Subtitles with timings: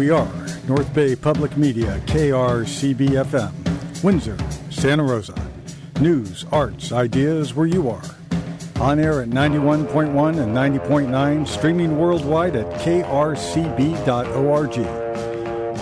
[0.00, 0.32] We are
[0.66, 4.38] North Bay Public Media, KRCB FM, Windsor,
[4.70, 5.34] Santa Rosa.
[6.00, 8.02] News, arts, ideas where you are.
[8.80, 14.76] On air at 91.1 and 90.9, streaming worldwide at krcb.org.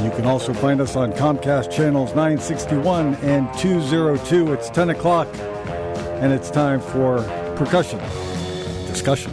[0.02, 4.52] You can also find us on Comcast channels 961 and 202.
[4.52, 5.28] It's 10 o'clock,
[6.18, 7.22] and it's time for
[7.54, 8.00] percussion
[8.88, 9.32] discussion.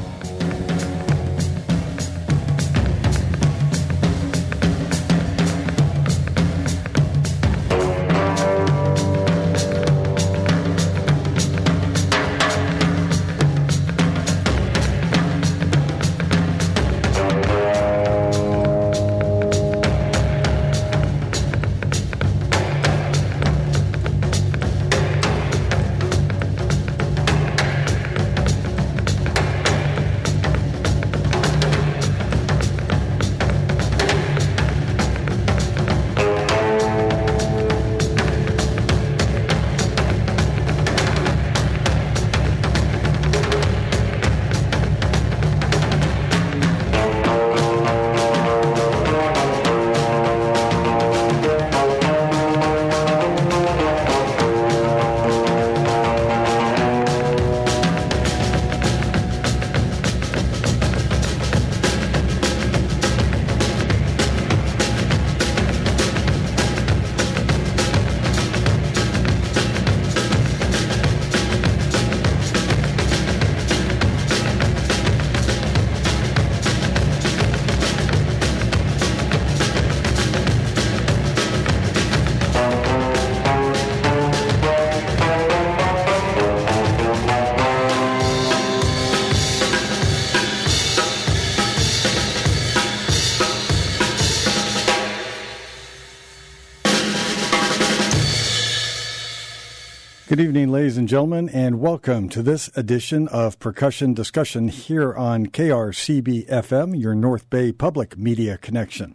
[101.05, 107.13] And gentlemen, and welcome to this edition of Percussion Discussion here on KRCB FM, your
[107.13, 109.13] North Bay Public Media Connection.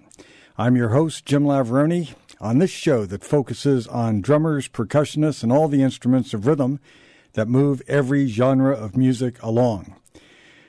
[0.56, 5.66] I'm your host, Jim Lavaroni, on this show that focuses on drummers, percussionists, and all
[5.66, 6.78] the instruments of rhythm
[7.32, 9.96] that move every genre of music along.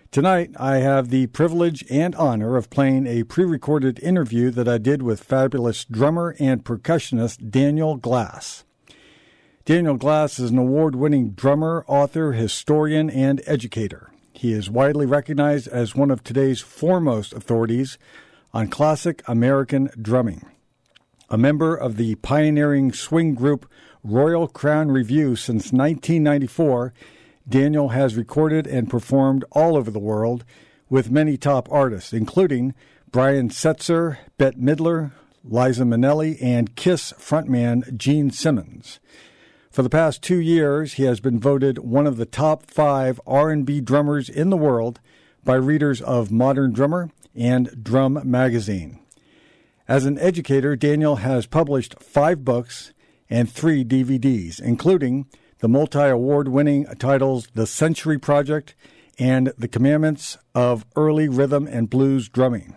[0.09, 4.79] Tonight, I have the privilege and honor of playing a pre recorded interview that I
[4.79, 8.63] did with fabulous drummer and percussionist Daniel Glass.
[9.63, 14.11] Daniel Glass is an award winning drummer, author, historian, and educator.
[14.33, 17.99] He is widely recognized as one of today's foremost authorities
[18.55, 20.43] on classic American drumming.
[21.29, 23.69] A member of the pioneering swing group
[24.03, 26.91] Royal Crown Revue since 1994,
[27.47, 30.43] Daniel has recorded and performed all over the world
[30.89, 32.73] with many top artists, including
[33.11, 35.11] Brian Setzer, Bette Midler,
[35.43, 38.99] Liza Minnelli, and Kiss frontman Gene Simmons.
[39.71, 43.79] For the past two years, he has been voted one of the top five R&B
[43.79, 44.99] drummers in the world
[45.45, 48.99] by readers of Modern Drummer and Drum Magazine.
[49.87, 52.91] As an educator, Daniel has published five books
[53.29, 55.27] and three DVDs, including
[55.59, 58.75] the multi award winning titles The Century Project
[59.17, 62.75] and The Commandments of Early Rhythm and Blues Drumming.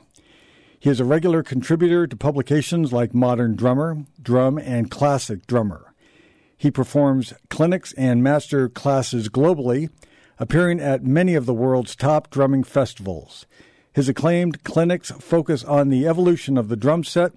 [0.79, 5.94] He is a regular contributor to publications like Modern Drummer, Drum, and Classic Drummer.
[6.57, 9.91] He performs clinics and master classes globally,
[10.39, 13.47] appearing at many of the world's top drumming festivals.
[13.93, 17.33] His acclaimed clinics focus on the evolution of the drum set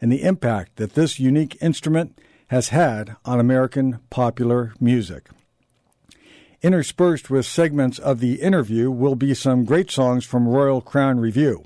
[0.00, 5.28] and the impact that this unique instrument has had on American popular music.
[6.62, 11.62] Interspersed with segments of the interview will be some great songs from Royal Crown Revue.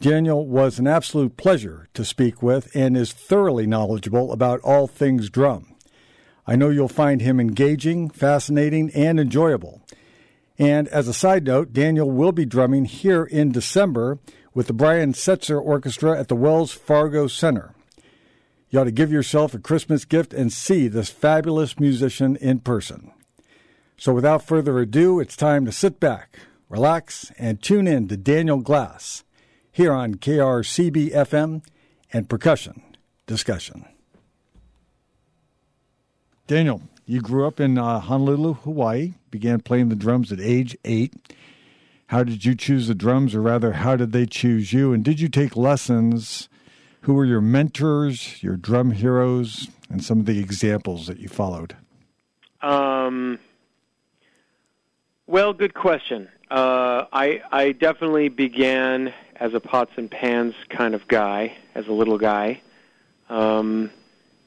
[0.00, 5.28] Daniel was an absolute pleasure to speak with and is thoroughly knowledgeable about all things
[5.28, 5.73] drum.
[6.46, 9.82] I know you'll find him engaging, fascinating, and enjoyable.
[10.58, 14.18] And as a side note, Daniel will be drumming here in December
[14.52, 17.74] with the Brian Setzer Orchestra at the Wells Fargo Center.
[18.70, 23.12] You ought to give yourself a Christmas gift and see this fabulous musician in person.
[23.96, 28.58] So without further ado, it's time to sit back, relax, and tune in to Daniel
[28.58, 29.24] Glass
[29.70, 31.62] here on KRCB FM
[32.12, 32.82] and Percussion
[33.26, 33.86] Discussion.
[36.46, 41.14] Daniel, you grew up in uh, Honolulu, Hawaii, began playing the drums at age eight.
[42.08, 44.92] How did you choose the drums, or rather, how did they choose you?
[44.92, 46.50] And did you take lessons?
[47.02, 51.76] Who were your mentors, your drum heroes, and some of the examples that you followed?
[52.60, 53.38] Um,
[55.26, 56.28] well, good question.
[56.50, 61.92] Uh, I I definitely began as a pots and pans kind of guy, as a
[61.92, 62.60] little guy,
[63.30, 63.90] um,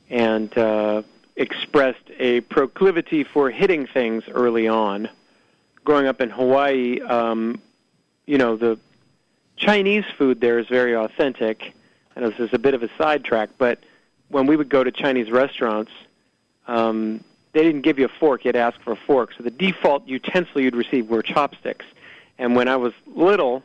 [0.10, 1.02] and uh,
[1.38, 5.08] expressed a proclivity for hitting things early on.
[5.86, 7.62] Growing up in Hawaii, um,
[8.26, 8.78] you know, the
[9.56, 11.74] Chinese food there is very authentic.
[12.16, 13.80] and this is a bit of a sidetrack, but
[14.30, 15.92] when we would go to Chinese restaurants,
[16.68, 17.24] um,
[17.54, 19.34] they didn't give you a fork; you had to ask for a fork.
[19.38, 21.86] So the default utensil you'd receive were chopsticks.
[22.38, 23.64] And when I was little,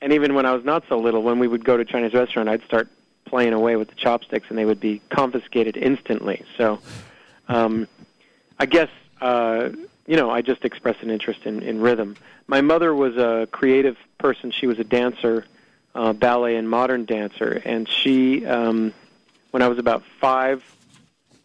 [0.00, 2.48] and even when I was not so little, when we would go to Chinese restaurant,
[2.48, 2.88] I'd start
[3.24, 6.44] playing away with the chopsticks, and they would be confiscated instantly.
[6.58, 6.80] So,
[7.52, 7.88] um,
[8.58, 8.88] I guess
[9.20, 9.70] uh,
[10.06, 12.16] you know, I just expressed an interest in, in rhythm.
[12.46, 14.50] My mother was a creative person.
[14.50, 15.44] She was a dancer,
[15.94, 18.92] uh, ballet and modern dancer, and she, um,
[19.52, 20.64] when I was about five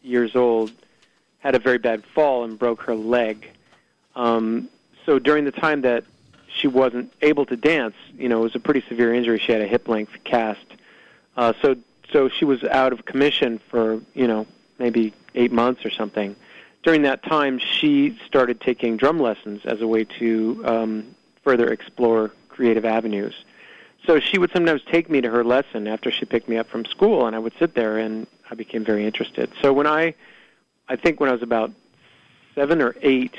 [0.02, 0.72] years old,
[1.40, 3.48] had a very bad fall and broke her leg.
[4.16, 4.70] Um,
[5.06, 6.04] so during the time that
[6.48, 9.38] she wasn't able to dance, you know, it was a pretty severe injury.
[9.40, 10.66] She had a hip length cast.
[11.36, 11.76] Uh, so
[12.12, 14.48] so she was out of commission for you know
[14.80, 16.36] maybe eight months or something.
[16.84, 22.32] During that time, she started taking drum lessons as a way to um, further explore
[22.50, 23.36] creative avenues.
[24.06, 26.86] So she would sometimes take me to her lesson after she picked me up from
[26.86, 29.52] school, and I would sit there, and I became very interested.
[29.62, 30.16] So when I,
[30.88, 31.72] I think when I was about
[32.56, 33.36] seven or eight,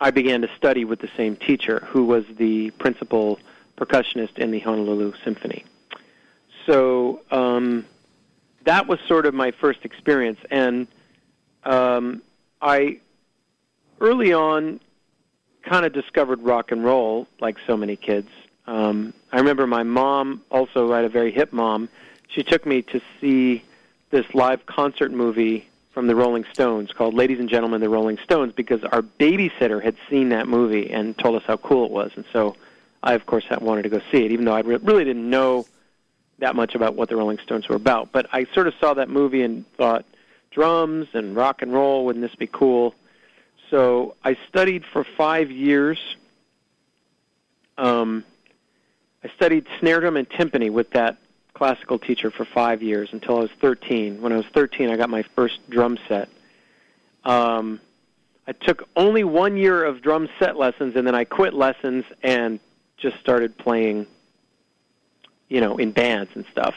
[0.00, 3.38] I began to study with the same teacher, who was the principal
[3.76, 5.64] percussionist in the Honolulu Symphony.
[6.66, 7.84] So um,
[8.64, 10.86] that was sort of my first experience, and
[11.64, 12.22] um,
[12.60, 12.98] I
[14.00, 14.80] early on
[15.62, 18.28] kind of discovered rock and roll, like so many kids.
[18.66, 21.88] Um, I remember my mom, also had a very hip mom.
[22.28, 23.62] She took me to see
[24.10, 28.52] this live concert movie from the Rolling Stones called Ladies and Gentlemen, the Rolling Stones
[28.52, 32.12] because our babysitter had seen that movie and told us how cool it was.
[32.14, 32.56] And so
[33.02, 35.66] I, of course, wanted to go see it, even though I really didn't know
[36.40, 38.12] that much about what the Rolling Stones were about.
[38.12, 40.04] But I sort of saw that movie and thought,
[40.50, 42.94] drums and rock and roll, wouldn't this be cool?
[43.70, 45.98] So I studied for five years.
[47.78, 48.24] Um,
[49.22, 51.18] I studied snare drum and timpani with that
[51.54, 54.20] classical teacher for five years until I was 13.
[54.20, 56.28] When I was 13, I got my first drum set.
[57.24, 57.80] Um,
[58.46, 62.58] I took only one year of drum set lessons, and then I quit lessons and
[62.96, 64.06] just started playing,
[65.50, 66.74] you know, in bands and stuff,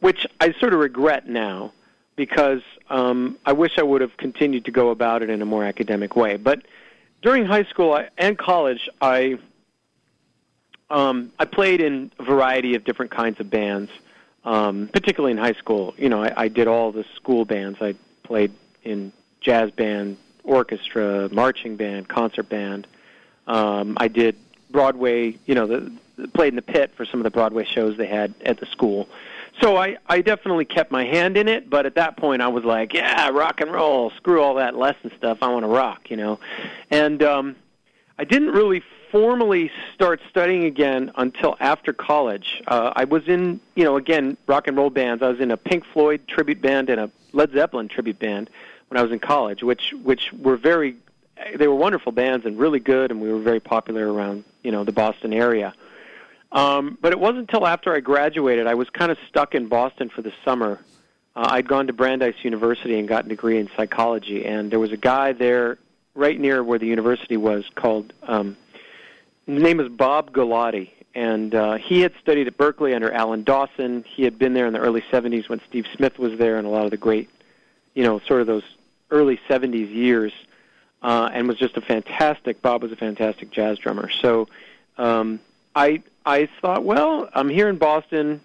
[0.00, 1.72] which I sort of regret now
[2.16, 5.64] because um, I wish I would have continued to go about it in a more
[5.64, 6.36] academic way.
[6.36, 6.62] But
[7.20, 9.38] during high school and college, I
[10.88, 13.90] um, I played in a variety of different kinds of bands
[14.44, 15.94] um, particularly in high school.
[15.96, 17.78] You know, I, I did all the school bands.
[17.80, 18.52] I played
[18.82, 22.86] in jazz band, orchestra, marching band, concert band.
[23.46, 24.36] Um, I did
[24.70, 25.38] Broadway.
[25.46, 25.92] You know, the,
[26.32, 29.08] played in the pit for some of the Broadway shows they had at the school.
[29.60, 32.64] So I, I definitely kept my hand in it, but at that point I was
[32.64, 35.38] like, yeah, rock and roll, screw all that lesson stuff.
[35.42, 36.40] I want to rock, you know.
[36.90, 37.56] And um,
[38.18, 38.82] I didn't really
[39.12, 42.62] formally start studying again until after college.
[42.66, 45.22] Uh, I was in, you know, again, rock and roll bands.
[45.22, 48.50] I was in a Pink Floyd tribute band and a Led Zeppelin tribute band
[48.88, 50.96] when I was in college, which which were very,
[51.56, 54.82] they were wonderful bands and really good, and we were very popular around, you know,
[54.82, 55.74] the Boston area.
[56.54, 60.08] Um, but it wasn't until after I graduated, I was kind of stuck in Boston
[60.08, 60.78] for the summer.
[61.36, 64.92] Uh, I'd gone to Brandeis University and got a degree in psychology, and there was
[64.92, 65.78] a guy there
[66.14, 68.56] right near where the university was called um,
[69.46, 74.04] his name is Bob Galati, and uh, he had studied at Berklee under Alan Dawson.
[74.08, 76.70] He had been there in the early 70s when Steve Smith was there, and a
[76.70, 77.28] lot of the great,
[77.94, 78.64] you know, sort of those
[79.10, 80.32] early 70s years,
[81.02, 82.62] uh, and was just a fantastic.
[82.62, 84.08] Bob was a fantastic jazz drummer.
[84.08, 84.48] So
[84.96, 85.40] um,
[85.76, 88.40] I I thought, well, I'm here in Boston.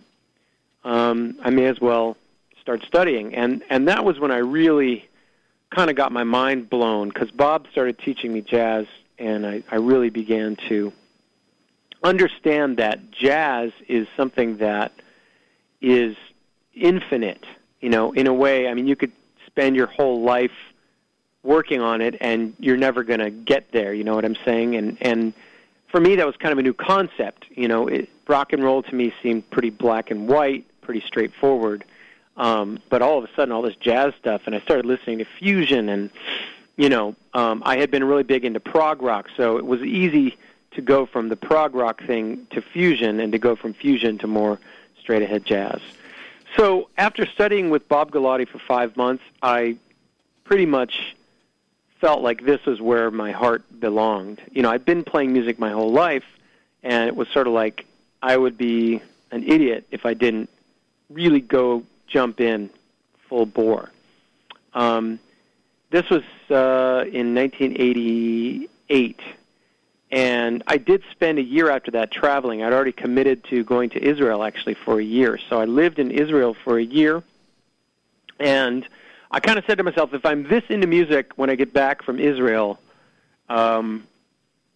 [0.84, 2.18] Um, I may as well
[2.62, 5.08] start studying, and and that was when I really
[5.74, 8.88] kind of got my mind blown because Bob started teaching me jazz
[9.20, 10.92] and I, I really began to
[12.04, 14.94] understand that jazz is something that
[15.82, 16.16] is
[16.74, 17.46] infinite.
[17.82, 19.12] You know, in a way, I mean, you could
[19.46, 20.52] spend your whole life
[21.44, 23.94] working on it, and you're never going to get there.
[23.94, 24.76] You know what I'm saying?
[24.76, 25.34] And and
[25.90, 27.46] for me, that was kind of a new concept.
[27.52, 31.84] You know, it, rock and roll to me seemed pretty black and white, pretty straightforward.
[32.38, 35.26] Um, but all of a sudden, all this jazz stuff, and I started listening to
[35.26, 36.10] fusion and
[36.80, 40.38] you know, um, I had been really big into prog rock, so it was easy
[40.72, 44.28] to go from the prog rock thing to fusion and to go from fusion to
[44.28, 44.62] more
[44.98, 45.82] straight ahead jazz.
[46.56, 49.76] So after studying with Bob Galati for five months, I
[50.46, 51.18] pretty much
[52.00, 54.42] felt like this was where my heart belonged.
[54.52, 56.24] You know, I'd been playing music my whole life,
[56.84, 57.86] and it was sort of like
[58.22, 59.02] I would be
[59.32, 60.50] an idiot if I didn't
[61.10, 62.70] really go jump in
[63.28, 63.92] full bore.
[64.74, 65.20] Um,
[65.92, 69.20] this was uh, in 1988,
[70.12, 72.64] and I did spend a year after that traveling.
[72.64, 76.12] I'd already committed to going to Israel actually for a year, so I lived in
[76.12, 77.24] Israel for a year,
[78.40, 78.88] and
[79.32, 82.04] I kind of said to myself, if I'm this into music when I get back
[82.04, 82.80] from Israel,
[83.48, 84.08] um,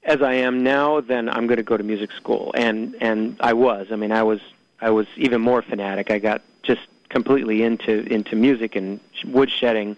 [0.03, 3.53] as I am now, then I'm going to go to music school, and and I
[3.53, 3.88] was.
[3.91, 4.41] I mean, I was
[4.81, 6.12] I was even more fanatic.
[6.12, 9.95] I got just completely into into music and woodshedding,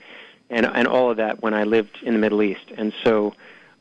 [0.50, 3.33] and and all of that when I lived in the Middle East, and so.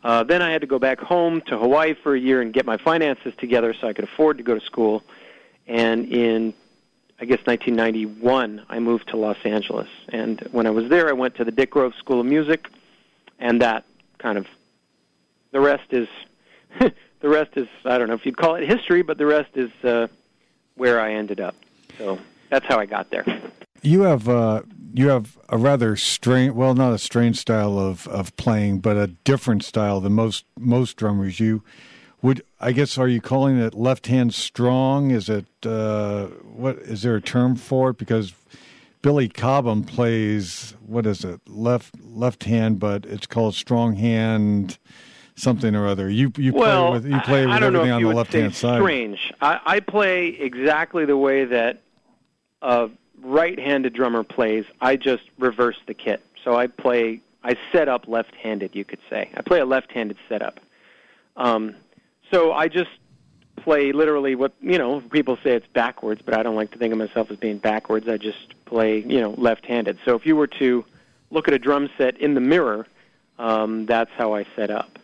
[0.02, 2.66] Uh, then I had to go back home to Hawaii for a year and get
[2.66, 5.02] my finances together so I could afford to go to school.
[5.66, 6.52] And in,
[7.24, 9.88] I guess, 1991, I moved to Los Angeles.
[10.10, 12.68] And when I was there, I went to the Dick Grove School of Music,
[13.38, 13.86] and that
[14.18, 14.46] kind of
[15.50, 16.06] the rest is
[16.80, 19.70] the rest is I don't know if you'd call it history, but the rest is
[19.82, 20.08] uh,
[20.74, 21.54] where I ended up.
[21.96, 22.18] So
[22.50, 23.24] that's how I got there.
[23.80, 24.60] You have uh,
[24.92, 29.06] you have a rather strange, well, not a strange style of, of playing, but a
[29.06, 31.40] different style than most most drummers.
[31.40, 31.62] You
[32.24, 35.10] would, I guess, are you calling it left hand strong?
[35.10, 36.78] Is it uh, what?
[36.78, 37.98] Is there a term for it?
[37.98, 38.32] Because
[39.02, 41.42] Billy Cobham plays what is it?
[41.46, 44.78] Left left hand, but it's called strong hand
[45.34, 46.08] something or other.
[46.08, 48.80] You you well, play with you play with everything on the left hand side.
[48.80, 49.30] Strange.
[49.42, 51.82] I, I play exactly the way that
[52.62, 52.88] a
[53.22, 54.64] right-handed drummer plays.
[54.80, 56.24] I just reverse the kit.
[56.42, 57.20] So I play.
[57.42, 58.74] I set up left-handed.
[58.74, 60.60] You could say I play a left-handed setup.
[61.36, 61.74] Um,
[62.34, 62.90] so I just
[63.56, 65.00] play literally what you know.
[65.00, 68.08] People say it's backwards, but I don't like to think of myself as being backwards.
[68.08, 69.98] I just play you know left-handed.
[70.04, 70.84] So if you were to
[71.30, 72.86] look at a drum set in the mirror,
[73.38, 74.98] um, that's how I set up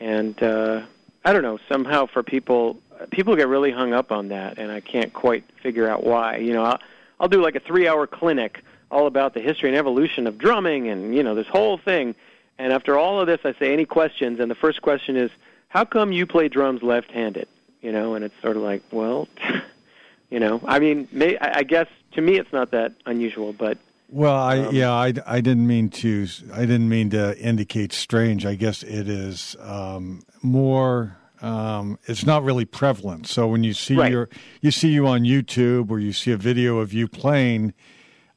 [0.00, 0.82] and uh,
[1.24, 1.58] I don't know.
[1.68, 2.78] Somehow, for people,
[3.10, 6.36] people get really hung up on that, and I can't quite figure out why.
[6.36, 6.80] You know, I'll,
[7.20, 11.14] I'll do like a three-hour clinic all about the history and evolution of drumming, and
[11.14, 12.14] you know, this whole thing.
[12.58, 14.40] And after all of this, I say, any questions?
[14.40, 15.30] And the first question is,
[15.68, 17.48] how come you play drums left-handed?
[17.80, 19.28] You know, and it's sort of like, well,
[20.30, 23.78] you know, I mean, may, I guess to me it's not that unusual, but
[24.10, 28.46] well, I um, yeah, I, I didn't mean to I didn't mean to indicate strange.
[28.46, 31.16] I guess it is um, more.
[31.40, 33.28] Um, it's not really prevalent.
[33.28, 34.10] So when you see right.
[34.10, 34.28] your
[34.62, 37.74] you see you on YouTube or you see a video of you playing,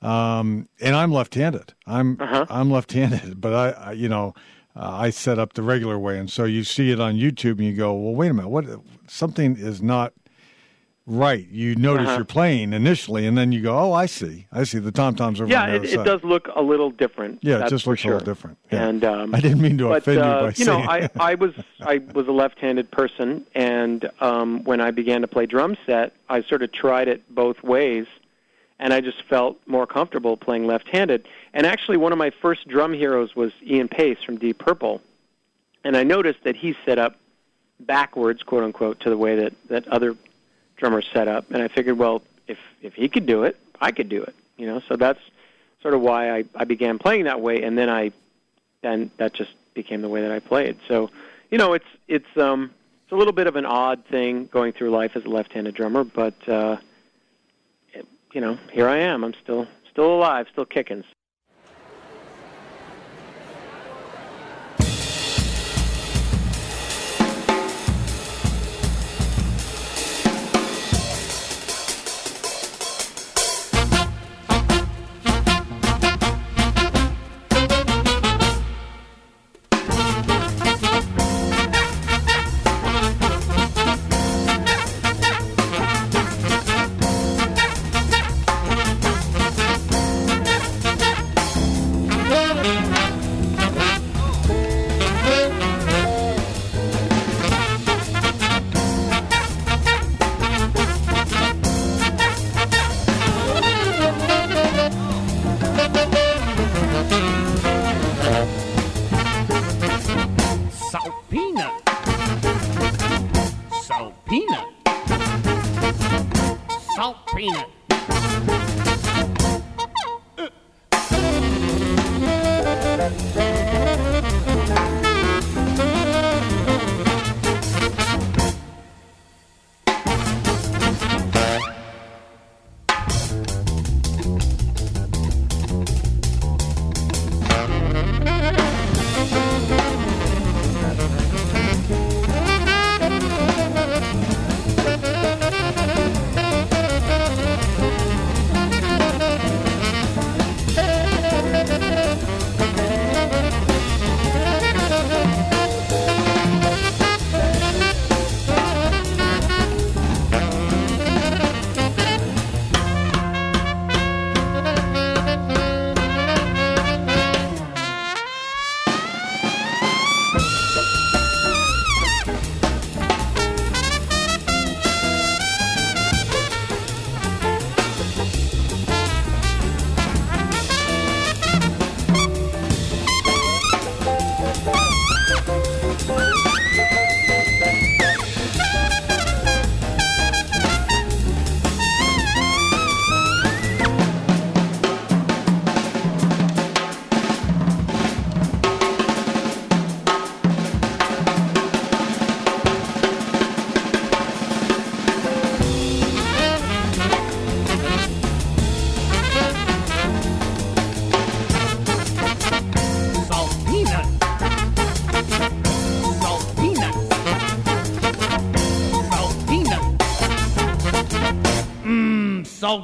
[0.01, 1.73] um, and I'm left-handed.
[1.87, 2.47] I'm uh-huh.
[2.49, 4.33] I'm left-handed, but I, I you know
[4.75, 7.65] uh, I set up the regular way, and so you see it on YouTube and
[7.65, 8.65] you go, well, wait a minute, what
[9.07, 10.13] something is not
[11.07, 11.47] Right.
[11.49, 12.17] You notice uh-huh.
[12.17, 14.45] you're playing initially, and then you go, "Oh, I see.
[14.51, 14.77] I see.
[14.77, 17.39] The tom toms are yeah." it, it does look a little different.
[17.41, 18.11] Yeah, it just looks sure.
[18.11, 18.59] a little different.
[18.71, 18.87] Yeah.
[18.87, 20.85] And um, I didn't mean to but, offend uh, you by you saying.
[20.85, 25.27] know, I, I was I was a left-handed person, and um, when I began to
[25.27, 28.05] play drum set, I sort of tried it both ways,
[28.81, 31.27] and I just felt more comfortable playing left-handed.
[31.53, 35.01] And actually, one of my first drum heroes was Ian Paice from Deep Purple,
[35.83, 37.15] and I noticed that he set up
[37.79, 40.17] backwards, quote unquote, to the way that that other
[40.75, 44.09] drummers set up, and I figured, well, if if he could do it, I could
[44.09, 44.35] do it.
[44.57, 45.19] You know, so that's
[45.81, 48.11] sort of why I, I began playing that way, and then I
[48.81, 50.77] then that just became the way that I played.
[50.87, 51.11] So,
[51.51, 52.71] you know, it's it's um
[53.03, 56.03] it's a little bit of an odd thing going through life as a left-handed drummer,
[56.03, 56.77] but uh,
[58.33, 59.23] you know, here I am.
[59.23, 61.03] I'm still still alive, still kicking.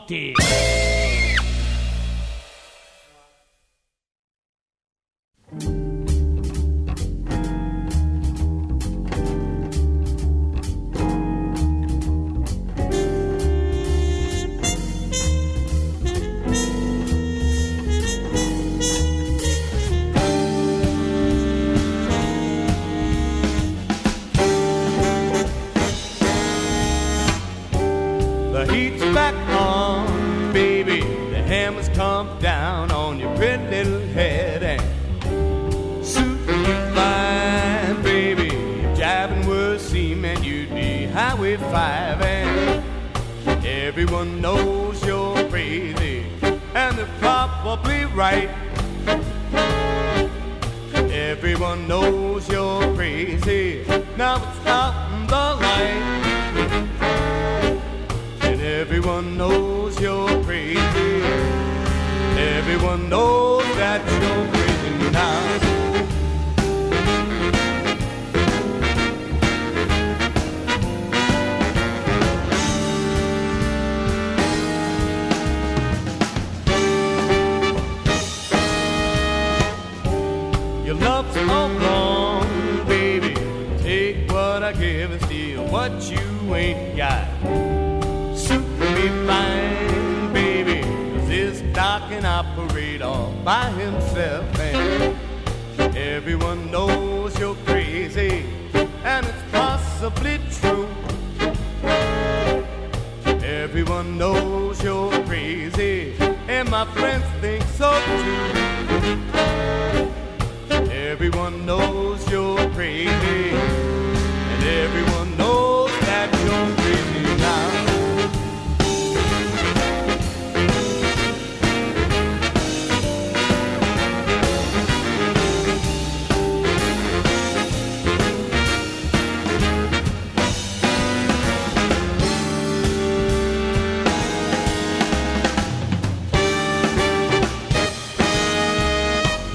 [0.09, 0.46] Naughty.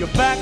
[0.02, 0.38] You're back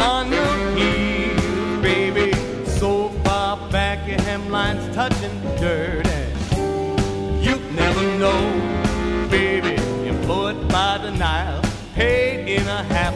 [0.00, 2.32] on your heels, baby.
[2.66, 6.08] So far back, your hemline's touching dirt.
[6.08, 9.80] And you never know, baby.
[10.08, 11.62] Employed by the Nile,
[11.94, 13.14] paid in a half.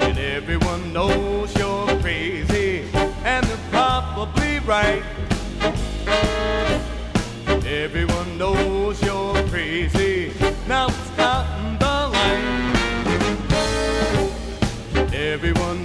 [0.00, 2.88] And everyone knows you're crazy,
[3.22, 5.04] and they're probably right.
[7.66, 8.75] Everyone knows.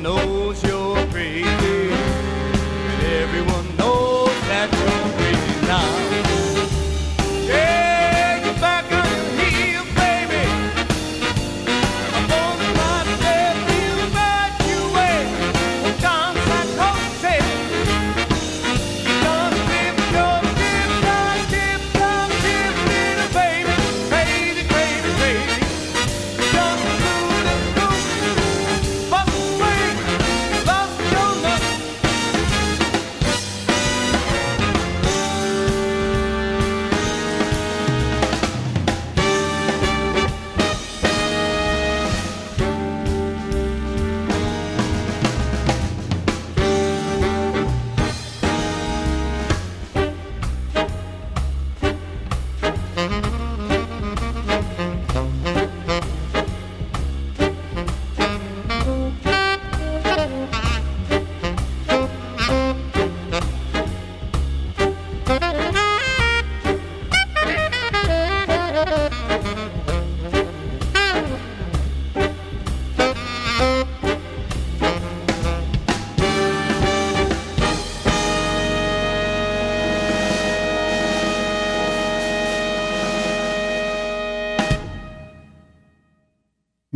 [0.04, 0.31] Salty.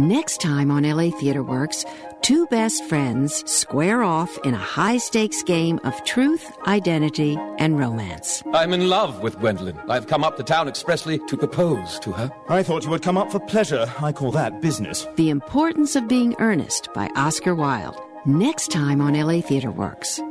[0.05, 1.83] Next time on LA Theater Works,
[2.21, 8.43] two best friends square off in a high stakes game of truth, identity, and romance.
[8.53, 9.79] I'm in love with Gwendolyn.
[9.89, 12.31] I've come up to town expressly to propose to her.
[12.49, 13.91] I thought you would come up for pleasure.
[13.99, 15.07] I call that business.
[15.15, 17.99] The Importance of Being Earnest by Oscar Wilde.
[18.27, 20.21] Next time on LA Theater Works.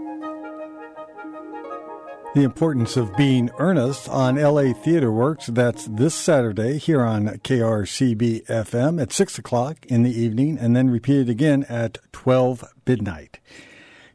[2.35, 5.47] The importance of being earnest on LA Theater Works.
[5.47, 10.91] That's this Saturday here on KRCB FM at 6 o'clock in the evening and then
[10.91, 13.39] repeated again at 12 midnight.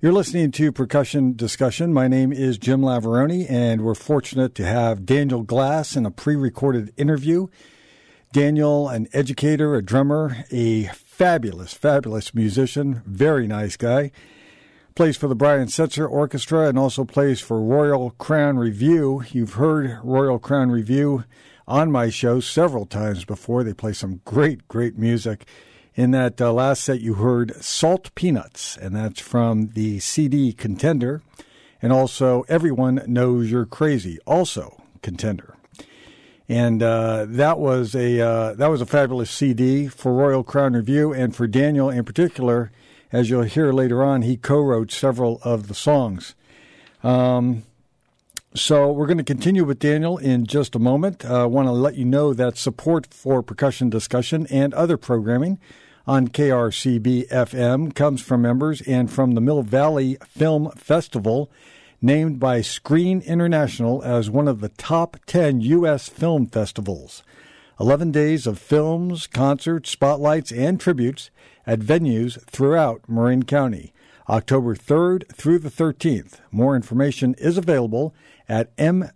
[0.01, 1.93] You're listening to Percussion Discussion.
[1.93, 6.35] My name is Jim Lavaroni, and we're fortunate to have Daniel Glass in a pre
[6.35, 7.47] recorded interview.
[8.33, 14.11] Daniel, an educator, a drummer, a fabulous, fabulous musician, very nice guy.
[14.99, 19.23] Plays for the Brian Setzer Orchestra and also plays for Royal Crown Revue.
[19.31, 21.23] You've heard Royal Crown Revue
[21.65, 23.63] on my show several times before.
[23.63, 25.45] They play some great, great music.
[25.95, 31.21] In that uh, last set, you heard Salt Peanuts, and that's from the CD Contender,
[31.81, 35.55] and also Everyone Knows You're Crazy, also Contender.
[36.49, 41.13] And uh, that was a uh, that was a fabulous CD for Royal Crown Revue,
[41.13, 42.69] and for Daniel in particular,
[43.11, 46.35] as you'll hear later on, he co-wrote several of the songs.
[47.03, 47.63] Um,
[48.55, 51.23] so we're going to continue with Daniel in just a moment.
[51.23, 55.59] I uh, want to let you know that support for percussion discussion and other programming
[56.07, 61.51] on KRCB FM comes from members and from the Mill Valley Film Festival,
[62.01, 66.09] named by Screen International as one of the top 10 U.S.
[66.09, 67.21] film festivals.
[67.79, 71.31] 11 days of films, concerts, spotlights, and tributes
[71.65, 73.93] at venues throughout Marin County.
[74.27, 76.39] October 3rd through the 13th.
[76.51, 78.13] More information is available
[78.47, 79.15] at mvff.com.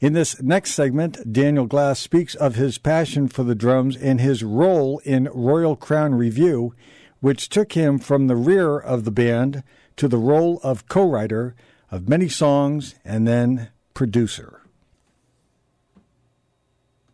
[0.00, 4.42] In this next segment, Daniel Glass speaks of his passion for the drums and his
[4.42, 6.72] role in Royal Crown Revue,
[7.20, 9.62] which took him from the rear of the band
[9.96, 11.54] to the role of co writer
[11.90, 14.61] of many songs and then producer.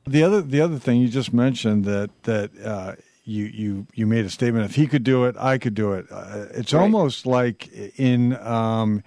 [0.08, 2.94] The other, the other thing you just mentioned that that uh,
[3.24, 6.06] you you you made a statement if he could do it, I could do it.
[6.10, 6.80] Uh, it's right.
[6.80, 9.02] almost like in um,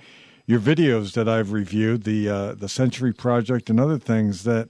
[0.45, 4.69] your videos that I've reviewed, the uh, the Century Project and other things, that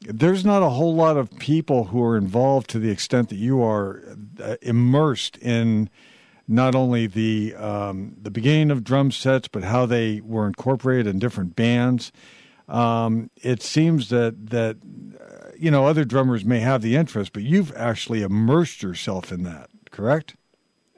[0.00, 3.62] there's not a whole lot of people who are involved to the extent that you
[3.62, 4.02] are
[4.42, 5.90] uh, immersed in
[6.48, 11.18] not only the um, the beginning of drum sets, but how they were incorporated in
[11.18, 12.12] different bands.
[12.68, 14.76] Um, it seems that that
[15.20, 19.42] uh, you know other drummers may have the interest, but you've actually immersed yourself in
[19.44, 19.70] that.
[19.90, 20.36] Correct?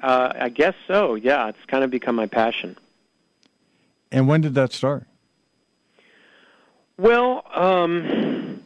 [0.03, 1.15] Uh, I guess so.
[1.15, 2.77] Yeah, it's kind of become my passion.
[4.11, 5.07] And when did that start?
[6.97, 8.63] Well, um,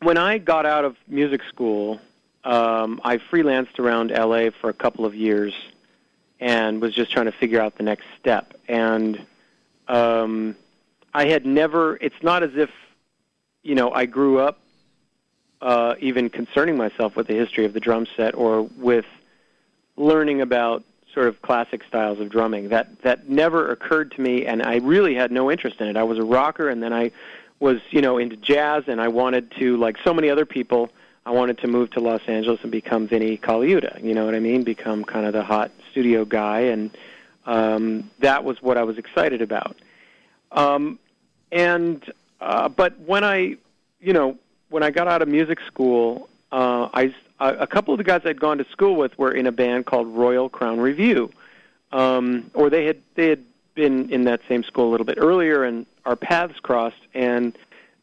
[0.00, 2.00] when I got out of music school,
[2.44, 5.54] um, I freelanced around LA for a couple of years
[6.40, 8.54] and was just trying to figure out the next step.
[8.68, 9.24] And
[9.88, 10.56] um,
[11.14, 12.70] I had never, it's not as if,
[13.62, 14.60] you know, I grew up
[15.60, 19.04] uh, even concerning myself with the history of the drum set or with
[19.96, 22.68] learning about sort of classic styles of drumming.
[22.68, 25.96] That that never occurred to me, and I really had no interest in it.
[25.96, 27.10] I was a rocker, and then I
[27.60, 30.90] was you know into jazz, and I wanted to, like so many other people,
[31.26, 34.02] I wanted to move to Los Angeles and become Vinnie Colaiuta.
[34.02, 34.62] You know what I mean?
[34.62, 36.96] Become kind of the hot studio guy, and
[37.46, 39.76] um, that was what I was excited about.
[40.52, 40.98] Um,
[41.50, 42.02] and
[42.40, 43.56] uh, but when I,
[44.00, 44.38] you know,
[44.70, 48.40] when I got out of music school, uh, I a couple of the guys I'd
[48.40, 51.30] gone to school with were in a band called Royal Crown Revue,
[51.92, 55.62] um, or they had they had been in that same school a little bit earlier,
[55.62, 57.56] and our paths crossed, and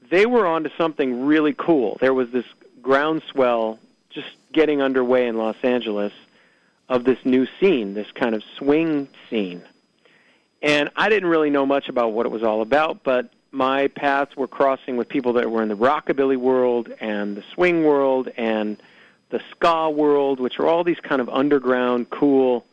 [0.10, 1.98] they were onto something really cool.
[2.00, 2.46] There was this
[2.82, 6.14] groundswell just getting underway in Los Angeles
[6.88, 9.62] of this new scene, this kind of swing scene.
[10.62, 14.36] And I didn't really know much about what it was all about, but my paths
[14.36, 18.78] were crossing with people that were in the rockabilly world and the swing world and
[19.30, 22.66] the ska world, which are all these kind of underground, cool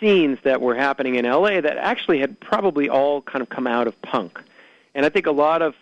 [0.00, 3.88] scenes that were happening in LA that actually had probably all kind of come out
[3.88, 4.40] of punk.
[4.94, 5.74] And I think a lot of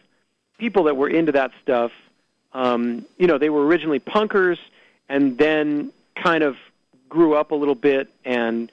[0.59, 1.93] people that were into that stuff,
[2.55, 4.59] um, you know, they were originally punkers
[5.09, 6.57] and then kind of
[7.11, 8.73] grew up a little bit and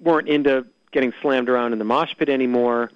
[0.00, 2.90] weren't into getting slammed around in the mosh pit anymore.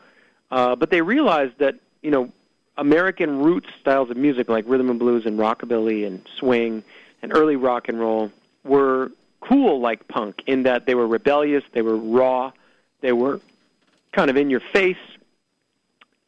[0.52, 2.30] Uh, but they realized that, you know,
[2.76, 6.84] American roots styles of music like rhythm and blues and rockabilly and swing
[7.22, 8.30] and early rock and roll
[8.62, 9.10] were
[9.40, 12.52] cool like punk in that they were rebellious, they were raw,
[13.00, 13.40] they were
[14.12, 14.96] kind of in your face,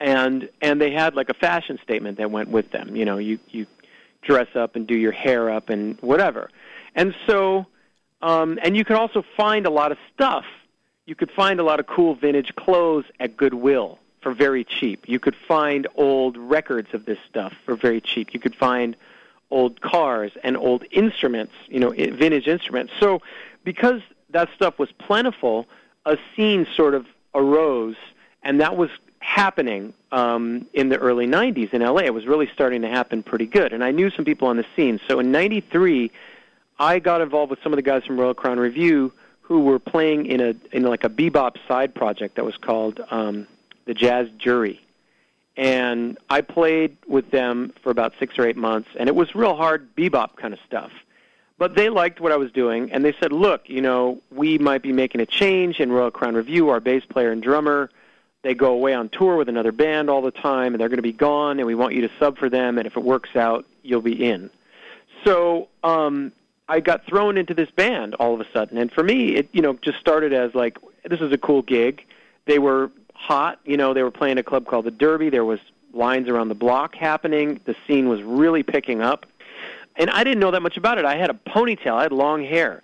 [0.01, 2.97] and and they had like a fashion statement that went with them.
[2.97, 3.67] You know, you you
[4.23, 6.51] dress up and do your hair up and whatever,
[6.95, 7.67] and so
[8.23, 10.45] um, and you could also find a lot of stuff.
[11.05, 15.05] You could find a lot of cool vintage clothes at Goodwill for very cheap.
[15.07, 18.35] You could find old records of this stuff for very cheap.
[18.35, 18.97] You could find
[19.51, 22.93] old cars and old instruments, you know, vintage instruments.
[22.99, 23.23] So
[23.63, 25.67] because that stuff was plentiful,
[26.07, 27.97] a scene sort of arose,
[28.43, 32.03] and that was happening um, in the early 90s in LA.
[32.03, 34.67] It was really starting to happen pretty good, and I knew some people on the
[34.75, 35.01] scene.
[35.07, 36.11] So in '93,
[36.79, 40.27] I got involved with some of the guys from Royal Crown Revue who were playing
[40.27, 43.47] in a in like a bebop side project that was called um,
[43.87, 44.81] the Jazz Jury,
[45.57, 49.55] and I played with them for about six or eight months, and it was real
[49.55, 50.91] hard bebop kind of stuff.
[51.57, 54.83] But they liked what I was doing, and they said, "Look, you know, we might
[54.83, 57.91] be making a change in Royal Crown Revue, Our bass player and drummer,
[58.43, 61.03] they go away on tour with another band all the time, and they're going to
[61.03, 62.77] be gone, and we want you to sub for them.
[62.77, 64.51] And if it works out, you'll be in."
[65.25, 66.33] So um,
[66.69, 69.63] I got thrown into this band all of a sudden, and for me, it you
[69.63, 72.05] know just started as like this is a cool gig.
[72.47, 72.91] They were
[73.25, 73.95] hot, you know.
[73.95, 75.31] They were playing a club called the Derby.
[75.31, 75.61] There was
[75.93, 77.61] lines around the block happening.
[77.65, 79.27] The scene was really picking up
[79.97, 81.05] and I didn't know that much about it.
[81.05, 82.83] I had a ponytail, I had long hair,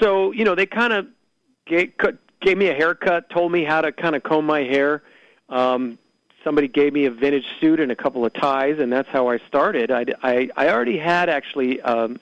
[0.00, 1.06] so you know they kind of
[1.66, 5.02] gave, me a haircut, told me how to kind of comb my hair.
[5.48, 5.98] Um,
[6.44, 9.38] somebody gave me a vintage suit and a couple of ties, and that's how I
[9.48, 9.90] started.
[9.90, 12.18] I I, I already had actually um,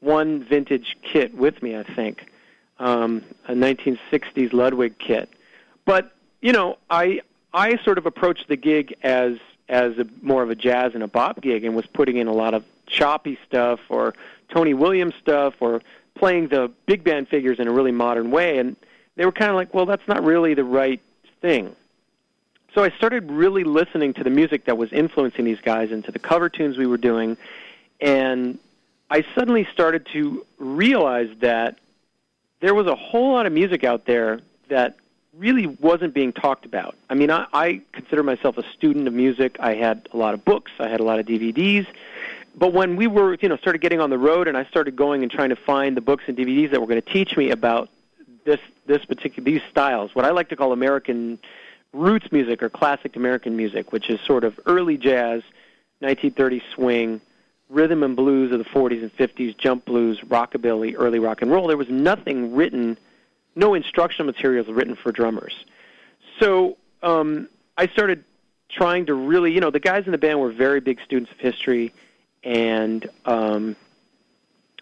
[0.00, 2.30] one vintage kit with me, I think,
[2.78, 5.30] um, a 1960s Ludwig kit,
[5.84, 7.20] but you know I
[7.52, 11.08] I sort of approached the gig as as a, more of a jazz and a
[11.08, 14.14] bop gig and was putting in a lot of choppy stuff or
[14.48, 15.82] Tony Williams stuff or
[16.14, 18.58] playing the big band figures in a really modern way.
[18.58, 18.76] And
[19.16, 21.00] they were kind of like, well, that's not really the right
[21.40, 21.76] thing.
[22.74, 26.12] So I started really listening to the music that was influencing these guys and to
[26.12, 27.36] the cover tunes we were doing.
[28.00, 28.58] And
[29.10, 31.78] I suddenly started to realize that
[32.60, 34.96] there was a whole lot of music out there that
[35.38, 36.96] really wasn't being talked about.
[37.08, 39.56] I mean, I, I consider myself a student of music.
[39.60, 41.86] I had a lot of books, I had a lot of DVDs,
[42.56, 45.22] but when we were, you know, started getting on the road, and I started going
[45.22, 47.88] and trying to find the books and DVDs that were going to teach me about
[48.44, 51.38] this this particular these styles, what I like to call American
[51.92, 55.42] roots music or classic American music, which is sort of early jazz,
[56.02, 57.20] 1930s swing,
[57.68, 61.68] rhythm and blues of the 40s and 50s, jump blues, rockabilly, early rock and roll.
[61.68, 62.98] There was nothing written,
[63.58, 65.54] no instructional materials written for drummers.
[66.40, 68.24] So um, I started
[68.70, 71.38] trying to really, you know, the guys in the band were very big students of
[71.38, 71.92] history
[72.44, 73.76] and um,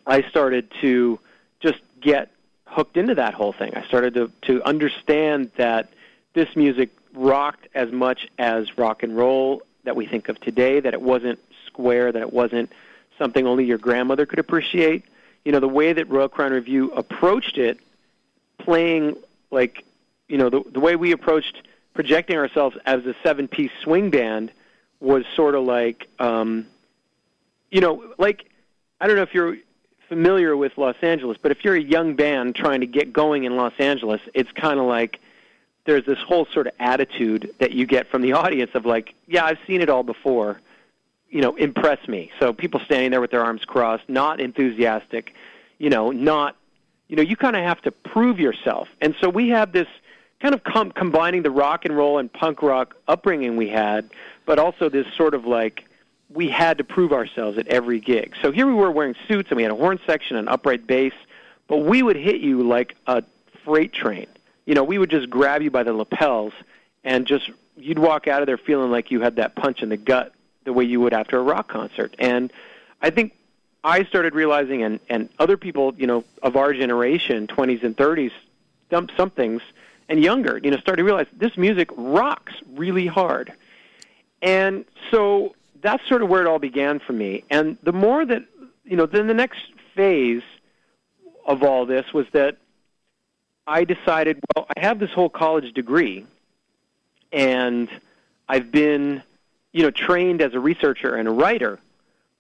[0.06, 1.18] I started to
[1.60, 2.30] just get
[2.66, 3.74] hooked into that whole thing.
[3.74, 5.90] I started to to understand that
[6.34, 10.80] this music rocked as much as rock and roll that we think of today.
[10.80, 12.12] That it wasn't square.
[12.12, 12.72] That it wasn't
[13.18, 15.04] something only your grandmother could appreciate.
[15.44, 17.78] You know, the way that Royal Crown Revue approached it,
[18.58, 19.16] playing
[19.50, 19.84] like,
[20.28, 21.62] you know, the the way we approached
[21.94, 24.50] projecting ourselves as a seven-piece swing band
[25.00, 26.08] was sort of like.
[26.18, 26.66] Um,
[27.70, 28.48] you know, like
[29.00, 29.56] I don't know if you're
[30.08, 33.56] familiar with Los Angeles, but if you're a young band trying to get going in
[33.56, 35.20] Los Angeles, it's kind of like
[35.84, 39.44] there's this whole sort of attitude that you get from the audience of like, yeah,
[39.44, 40.60] I've seen it all before.
[41.28, 42.30] You know, impress me.
[42.38, 45.34] So people standing there with their arms crossed, not enthusiastic,
[45.78, 46.56] you know, not
[47.08, 48.88] you know, you kind of have to prove yourself.
[49.00, 49.88] And so we have this
[50.40, 54.10] kind of com- combining the rock and roll and punk rock upbringing we had,
[54.44, 55.84] but also this sort of like
[56.30, 58.34] we had to prove ourselves at every gig.
[58.42, 61.12] So here we were wearing suits and we had a horn section and upright bass,
[61.68, 63.22] but we would hit you like a
[63.64, 64.26] freight train.
[64.64, 66.52] You know, we would just grab you by the lapels
[67.04, 69.96] and just you'd walk out of there feeling like you had that punch in the
[69.96, 70.32] gut
[70.64, 72.14] the way you would after a rock concert.
[72.18, 72.52] And
[73.00, 73.34] I think
[73.86, 78.32] I started realizing and and other people, you know, of our generation, 20s and 30s,
[78.90, 79.62] some somethings
[80.08, 83.52] and younger, you know, started to realize this music rocks really hard.
[84.42, 87.44] And so that's sort of where it all began for me.
[87.48, 88.42] And the more that,
[88.84, 89.60] you know, then the next
[89.94, 90.42] phase
[91.46, 92.56] of all this was that
[93.68, 96.26] I decided, well, I have this whole college degree,
[97.32, 97.88] and
[98.48, 99.22] I've been,
[99.72, 101.78] you know, trained as a researcher and a writer.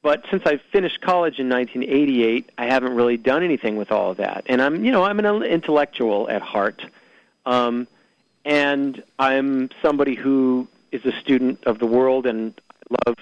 [0.06, 4.18] But since I finished college in 1988, I haven't really done anything with all of
[4.18, 4.44] that.
[4.46, 6.80] And I'm, you know, I'm an intellectual at heart,
[7.44, 7.88] um,
[8.44, 12.54] and I'm somebody who is a student of the world and
[13.04, 13.16] love,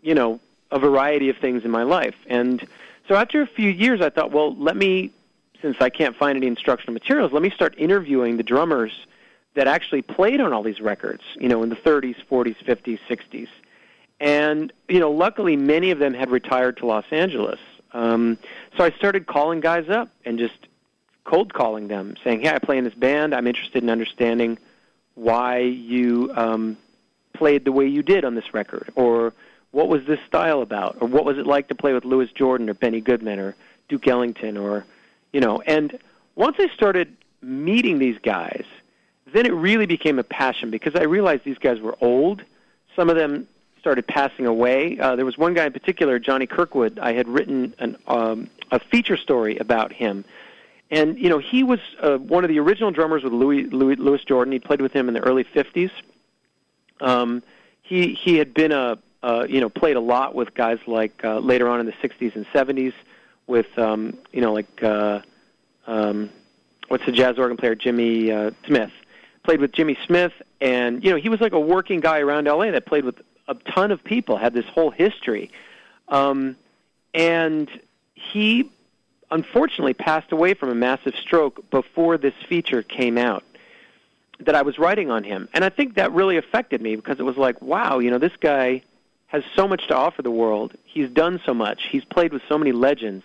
[0.00, 2.14] you know, a variety of things in my life.
[2.28, 2.66] And
[3.08, 5.12] so after a few years, I thought, well, let me,
[5.60, 8.92] since I can't find any instructional materials, let me start interviewing the drummers
[9.52, 13.48] that actually played on all these records, you know, in the 30s, 40s, 50s, 60s.
[14.18, 17.58] And, you know, luckily many of them had retired to Los Angeles.
[17.92, 18.38] Um,
[18.76, 20.54] so I started calling guys up and just
[21.24, 23.34] cold calling them, saying, hey, I play in this band.
[23.34, 24.58] I'm interested in understanding
[25.14, 26.76] why you um,
[27.34, 29.32] played the way you did on this record, or
[29.72, 32.70] what was this style about, or what was it like to play with Louis Jordan
[32.70, 33.54] or Benny Goodman or
[33.88, 34.86] Duke Ellington, or
[35.32, 35.60] you know.
[35.66, 35.98] And
[36.34, 38.64] once I started meeting these guys,
[39.32, 42.42] then it really became a passion because I realized these guys were old.
[42.94, 43.48] Some of them
[43.86, 44.98] started passing away.
[44.98, 46.98] Uh, there was one guy in particular, Johnny Kirkwood.
[46.98, 50.24] I had written an, um, a feature story about him,
[50.90, 54.24] And you know, he was uh, one of the original drummers with Louis, Louis Louis
[54.24, 54.50] Jordan.
[54.50, 55.92] He played with him in the early '50s.
[57.00, 57.44] Um,
[57.82, 61.38] he he had been a uh, you know played a lot with guys like uh,
[61.38, 62.92] later on in the '60s and '70s
[63.46, 65.20] with um, you know like uh,
[65.86, 66.28] um,
[66.88, 68.90] what's the jazz organ player Jimmy uh, Smith
[69.46, 72.72] played with Jimmy Smith, and you know he was like a working guy around LA
[72.72, 75.50] that played with a ton of people, had this whole history,
[76.08, 76.56] um,
[77.14, 77.68] and
[78.14, 78.70] he
[79.30, 83.44] unfortunately passed away from a massive stroke before this feature came out
[84.40, 85.48] that I was writing on him.
[85.52, 88.36] And I think that really affected me because it was like, wow, you know, this
[88.38, 88.82] guy
[89.28, 90.74] has so much to offer the world.
[90.84, 91.84] He's done so much.
[91.90, 93.24] He's played with so many legends.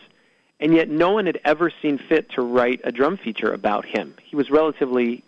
[0.60, 4.16] And yet no one had ever seen fit to write a drum feature about him.
[4.24, 5.24] He was relatively,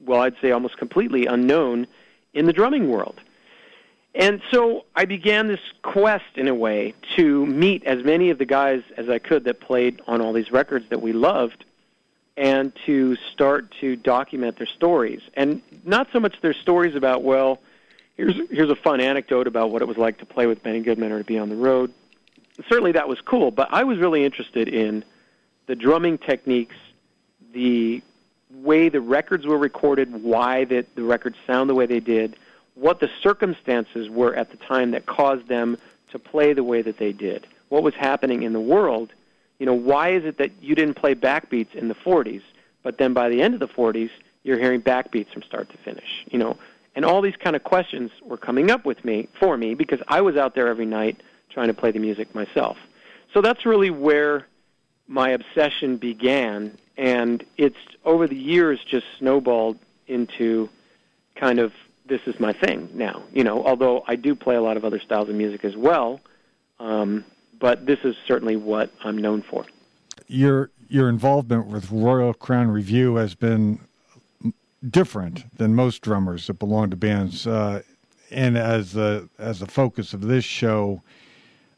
[0.00, 1.86] well, I'd say almost completely unknown
[2.32, 3.20] in the drumming world.
[4.14, 8.44] And so I began this quest, in a way, to meet as many of the
[8.44, 11.64] guys as I could that played on all these records that we loved
[12.36, 15.20] and to start to document their stories.
[15.34, 17.60] And not so much their stories about, well,
[18.16, 21.12] here's, here's a fun anecdote about what it was like to play with Benny Goodman
[21.12, 21.92] or to be on the road.
[22.68, 25.04] Certainly that was cool, but I was really interested in
[25.66, 26.76] the drumming techniques,
[27.52, 28.02] the
[28.52, 32.36] way the records were recorded, why the, the records sound the way they did,
[32.74, 35.76] what the circumstances were at the time that caused them
[36.12, 39.12] to play the way that they did, what was happening in the world.
[39.58, 42.42] You know, why is it that you didn't play backbeats in the 40s,
[42.82, 44.10] but then by the end of the 40s,
[44.42, 46.24] you're hearing backbeats from start to finish?
[46.30, 46.56] You know,
[46.94, 50.22] and all these kind of questions were coming up with me for me because I
[50.22, 52.78] was out there every night trying to play the music myself.
[53.34, 54.46] So that's really where
[55.06, 60.68] my obsession began, and it's over the years just snowballed into
[61.34, 61.72] kind of
[62.10, 63.22] this is my thing now.
[63.32, 66.20] You know, although I do play a lot of other styles of music as well,
[66.78, 67.24] um,
[67.58, 69.64] but this is certainly what I'm known for.
[70.26, 73.78] Your your involvement with Royal Crown Revue has been
[74.86, 77.82] different than most drummers that belong to bands, uh,
[78.30, 81.02] and as the as the focus of this show.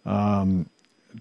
[0.05, 0.67] Um,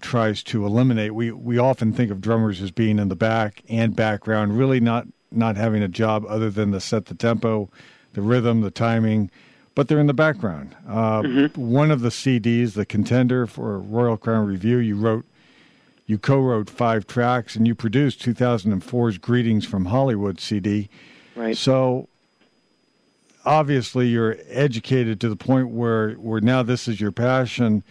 [0.00, 3.94] tries to eliminate we we often think of drummers as being in the back and
[3.94, 7.68] background really not not having a job other than to set the tempo
[8.14, 9.30] the rhythm, the timing,
[9.74, 10.76] but they're in the background.
[10.88, 11.60] Uh, mm-hmm.
[11.60, 15.24] One of the CDs, the contender for Royal Crown Revue, you wrote,
[16.06, 20.88] you co-wrote five tracks, and you produced 2004's "Greetings from Hollywood" CD.
[21.36, 21.56] Right.
[21.56, 22.08] So
[23.44, 27.82] obviously, you're educated to the point where where now this is your passion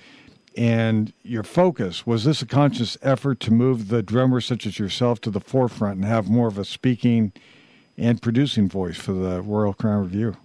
[0.56, 2.06] and your focus.
[2.06, 5.98] Was this a conscious effort to move the drummers such as yourself to the forefront
[5.98, 7.32] and have more of a speaking?
[7.98, 10.36] And producing voice for the Royal Crown Revue?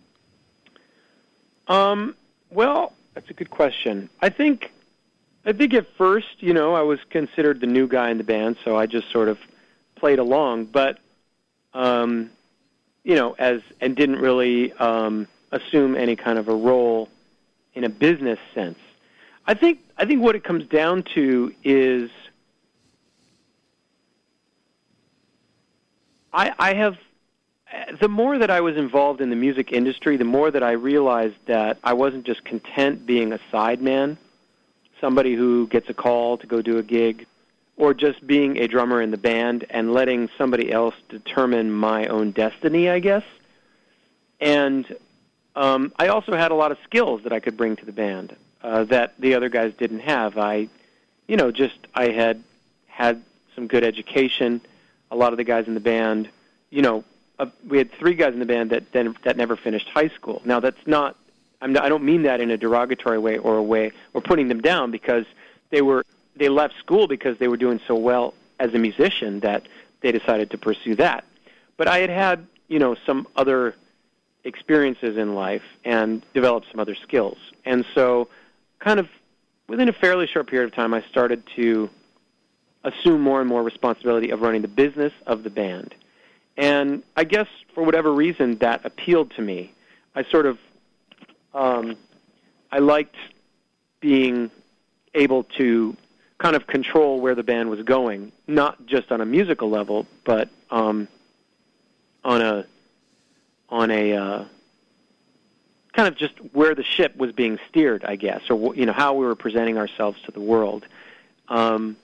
[1.68, 2.14] Um,
[2.50, 4.09] well, that's a good question.
[4.20, 4.72] I think,
[5.44, 8.57] I think at first, you know, I was considered the new guy in the band,
[8.64, 9.38] so I just sort of
[9.94, 10.66] played along.
[10.66, 10.99] But,
[11.72, 12.30] um,
[13.05, 17.09] you know, as and didn't really um, assume any kind of a role
[17.74, 18.78] in a business sense.
[19.47, 22.11] I think I think what it comes down to is
[26.32, 26.99] I, I have
[28.00, 31.36] the more that I was involved in the music industry, the more that I realized
[31.46, 34.16] that I wasn't just content being a sideman,
[35.00, 37.26] somebody who gets a call to go do a gig,
[37.76, 42.30] or just being a drummer in the band and letting somebody else determine my own
[42.30, 43.24] destiny, I guess.
[44.40, 44.96] And
[45.54, 48.34] um, I also had a lot of skills that I could bring to the band
[48.62, 50.38] uh, that the other guys didn't have.
[50.38, 50.68] I,
[51.26, 52.42] you know, just I had
[52.86, 53.22] had
[53.54, 54.60] some good education.
[55.10, 56.28] A lot of the guys in the band,
[56.70, 57.04] you know,
[57.39, 60.41] uh, we had three guys in the band that then that never finished high school.
[60.45, 61.16] Now that's not,
[61.61, 64.49] I'm not I don't mean that in a derogatory way or a way or putting
[64.49, 65.26] them down because
[65.70, 66.05] they were
[66.37, 69.66] they left school because they were doing so well as a musician that
[70.01, 71.24] they decided to pursue that.
[71.76, 73.74] But I had had you know some other
[74.45, 78.28] experiences in life and developed some other skills, and so
[78.78, 79.09] kind of
[79.68, 81.91] within a fairly short period of time, I started to
[82.84, 85.95] assume more and more responsibility of running the business of the band
[86.57, 89.72] and I guess for whatever reason that appealed to me.
[90.14, 90.59] I sort of
[91.52, 91.96] um,
[92.72, 93.16] I liked
[94.00, 94.50] being
[95.14, 95.96] able to
[96.38, 100.48] kind of control where the band was going, not just on a musical level, but
[100.70, 101.09] um,
[102.24, 102.66] on a
[103.68, 104.44] on a uh,
[105.92, 109.14] kind of just where the ship was being steered, I guess, or you know how
[109.14, 110.86] we were presenting ourselves to the world.
[111.48, 111.96] Um,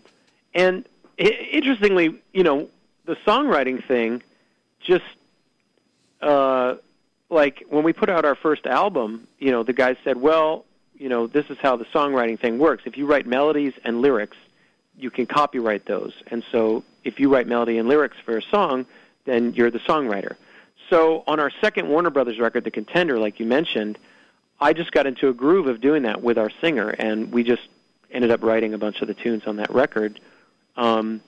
[0.54, 0.86] and
[1.18, 2.68] interestingly, you know,
[3.04, 4.22] the songwriting thing
[4.86, 5.04] just
[6.20, 6.76] uh,
[7.30, 10.64] like when we put out our first album, you know, the guys said, "Well,
[10.94, 12.84] you know, this is how the songwriting thing works.
[12.86, 14.36] If you write melodies and lyrics,
[14.96, 16.12] you can copyright those.
[16.28, 18.86] And so if you write melody and lyrics for a song,
[19.24, 20.36] then you're the songwriter.
[20.90, 23.98] So on our second Warner Brothers record, The Contender, like you mentioned,
[24.60, 27.62] I just got into a groove of doing that with our singer, and we just
[28.10, 30.20] ended up writing a bunch of the tunes on that record.
[30.76, 31.20] Um,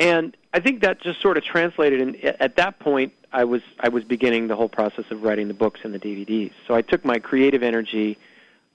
[0.00, 2.00] and I think that just sort of translated.
[2.00, 5.54] And at that point, I was I was beginning the whole process of writing the
[5.54, 6.52] books and the DVDs.
[6.66, 8.18] So I took my creative energy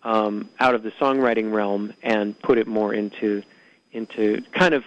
[0.04, 3.44] um, out of the songwriting realm and put it more into
[3.92, 4.84] into kind of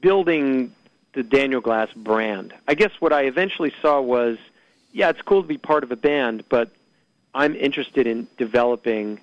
[0.00, 0.74] building
[1.12, 2.54] the Daniel Glass brand.
[2.66, 4.38] I guess what I eventually saw was,
[4.92, 6.70] yeah, it's cool to be part of a band, but
[7.34, 9.20] I'm interested in developing,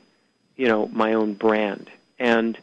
[0.56, 1.90] you know, my own brand.
[2.20, 2.58] And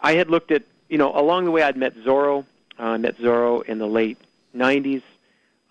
[0.00, 2.46] I had looked at, you know, along the way I'd met Zoro.
[2.78, 4.18] Uh, I met Zoro in the late
[4.56, 5.02] 90s,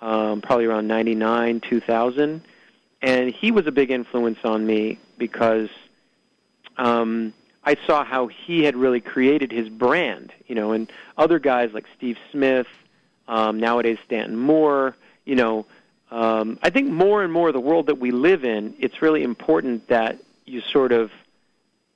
[0.01, 2.41] um, probably around 99, 2000.
[3.01, 5.69] And he was a big influence on me because
[6.77, 7.33] um,
[7.63, 11.85] I saw how he had really created his brand, you know, and other guys like
[11.97, 12.67] Steve Smith,
[13.27, 14.95] um, nowadays Stanton Moore,
[15.25, 15.65] you know,
[16.09, 19.87] um, I think more and more the world that we live in, it's really important
[19.89, 21.11] that you sort of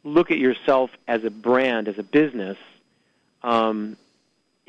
[0.04, 2.58] look at yourself as a brand, as a business,
[3.44, 3.96] um,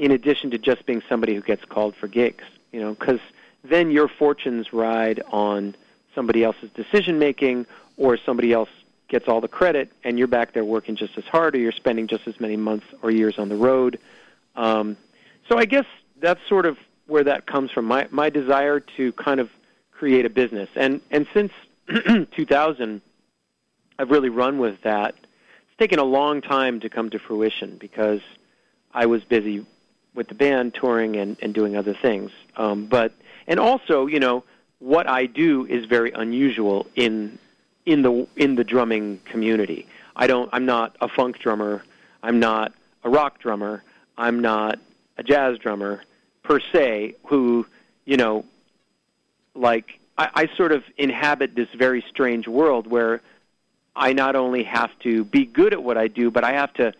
[0.02, 2.42] in addition to just being somebody who gets called for gigs,
[2.72, 3.20] you know, because
[3.62, 5.76] then your fortunes ride on
[6.12, 7.64] somebody else's decision making
[7.96, 8.68] or somebody else
[9.06, 12.08] gets all the credit, and you're back there working just as hard, or you're spending
[12.08, 14.00] just as many months or years on the road.
[14.56, 14.96] Um,
[15.48, 15.86] so I guess
[16.20, 17.84] that's sort of where that comes from.
[17.84, 19.50] My my desire to kind of
[19.92, 21.52] create a business, and and since
[22.32, 23.00] 2000,
[24.00, 25.14] I've really run with that.
[25.14, 28.20] It's taken a long time to come to fruition because
[28.92, 29.64] I was busy
[30.14, 32.30] with the band touring and, and doing other things.
[32.56, 33.12] Um, but
[33.46, 34.44] and also, you know,
[34.78, 37.38] what I do is very unusual in
[37.86, 39.86] in the in the drumming community.
[40.14, 40.50] I don't.
[40.52, 41.82] I'm not a funk drummer.
[42.22, 42.72] I'm not
[43.04, 43.82] a rock drummer.
[44.16, 44.78] I'm not
[45.16, 46.02] a jazz drummer
[46.42, 47.16] per se.
[47.26, 47.66] Who
[48.04, 48.44] you know,
[49.54, 53.20] like I, I sort of inhabit this very strange world where
[53.94, 56.92] I not only have to be good at what I do, but I have to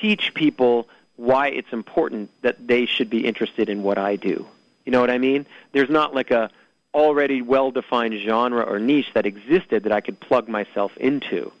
[0.00, 0.88] teach people
[1.18, 4.46] why it's important that they should be interested in what I do.
[4.86, 5.44] You know what I mean?
[5.72, 6.48] There's not like a
[6.94, 11.52] already well defined genre or niche that existed that I could plug myself into.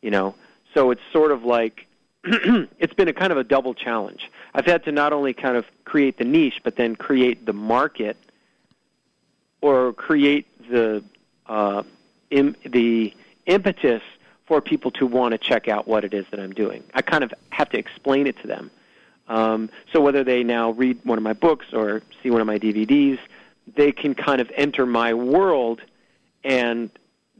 [0.00, 0.34] You know,
[0.72, 1.86] so it's sort of like
[2.24, 4.30] it's been a kind of a double challenge.
[4.54, 8.16] I've had to not only kind of create the niche, but then create the market
[9.60, 11.02] or create the
[11.46, 11.82] uh,
[12.30, 13.12] Im- the
[13.46, 14.02] impetus
[14.46, 16.84] for people to want to check out what it is that I'm doing.
[16.94, 18.70] I kind of have to explain it to them.
[19.28, 22.58] Um, so whether they now read one of my books or see one of my
[22.58, 23.18] DVDs,
[23.74, 25.80] they can kind of enter my world
[26.44, 26.90] and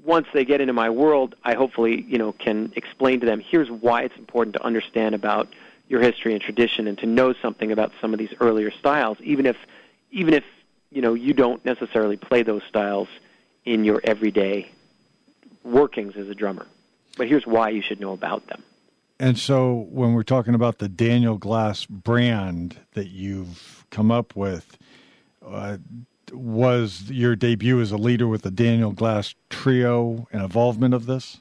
[0.05, 3.69] once they get into my world i hopefully you know can explain to them here's
[3.69, 5.49] why it's important to understand about
[5.89, 9.45] your history and tradition and to know something about some of these earlier styles even
[9.45, 9.57] if
[10.13, 10.45] even if
[10.91, 13.09] you know you don't necessarily play those styles
[13.65, 14.71] in your everyday
[15.65, 16.67] workings as a drummer.
[17.17, 18.63] But here's why you should know about them
[19.19, 24.79] and so when we're talking about the Daniel Glass brand that you've come up with
[25.47, 25.79] uh,
[26.33, 31.39] was your debut as a leader with the Daniel Glass Trio an involvement of this?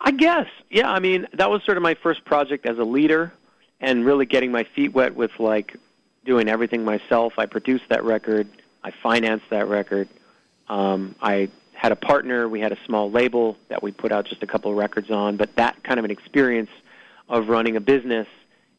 [0.00, 0.90] I guess, yeah.
[0.90, 3.32] I mean, that was sort of my first project as a leader,
[3.80, 5.76] and really getting my feet wet with like
[6.24, 7.34] doing everything myself.
[7.38, 8.48] I produced that record,
[8.84, 10.08] I financed that record.
[10.68, 12.48] Um, I had a partner.
[12.48, 15.36] We had a small label that we put out just a couple of records on.
[15.36, 16.70] But that kind of an experience
[17.28, 18.26] of running a business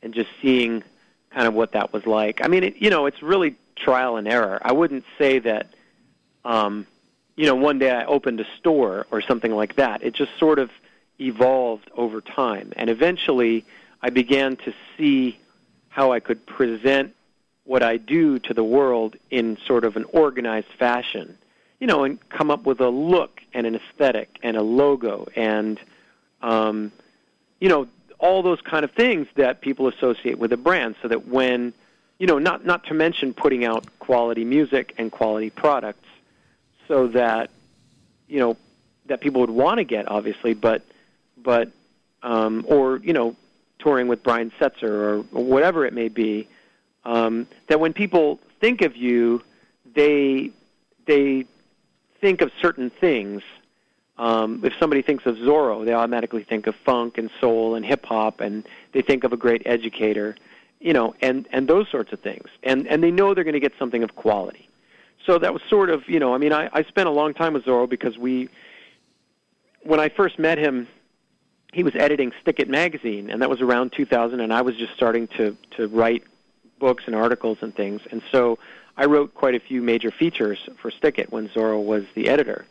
[0.01, 0.83] and just seeing
[1.29, 2.43] kind of what that was like.
[2.43, 4.59] I mean, it, you know, it's really trial and error.
[4.61, 5.67] I wouldn't say that,
[6.43, 6.87] um,
[7.35, 10.03] you know, one day I opened a store or something like that.
[10.03, 10.71] It just sort of
[11.19, 13.65] evolved over time, and eventually
[14.01, 15.39] I began to see
[15.89, 17.15] how I could present
[17.63, 21.37] what I do to the world in sort of an organized fashion,
[21.79, 25.79] you know, and come up with a look and an aesthetic and a logo and,
[26.41, 26.91] um,
[27.59, 27.87] you know,
[28.19, 31.73] all those kind of things that people associate with a brand, so that when
[32.19, 36.07] you know, not not to mention putting out quality music and quality products,
[36.87, 37.49] so that
[38.27, 38.57] you know
[39.05, 40.81] that people would want to get, obviously, but
[41.37, 41.69] but
[42.23, 43.35] um, or you know,
[43.79, 46.47] touring with Brian Setzer or, or whatever it may be,
[47.05, 49.43] um, that when people think of you,
[49.93, 50.49] they
[51.05, 51.45] they
[52.21, 53.41] think of certain things.
[54.17, 58.05] Um, if somebody thinks of Zoro, they automatically think of funk and soul and hip
[58.05, 60.35] hop, and they think of a great educator
[60.79, 63.59] you know, and and those sorts of things, and and they know they're going to
[63.59, 64.69] get something of quality.
[65.25, 67.53] So that was sort of, you know, I mean, I, I spent a long time
[67.53, 68.47] with Zoro because we,
[69.83, 70.87] when I first met him,
[71.73, 74.93] he was editing Stick It magazine, and that was around 2000, and I was just
[74.93, 76.23] starting to to write
[76.79, 78.59] books and articles and things, and so
[78.97, 82.65] I wrote quite a few major features for Stick It when Zoro was the editor.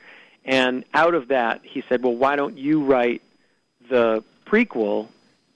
[0.44, 3.22] And out of that, he said, "Well, why don't you write
[3.88, 5.08] the prequel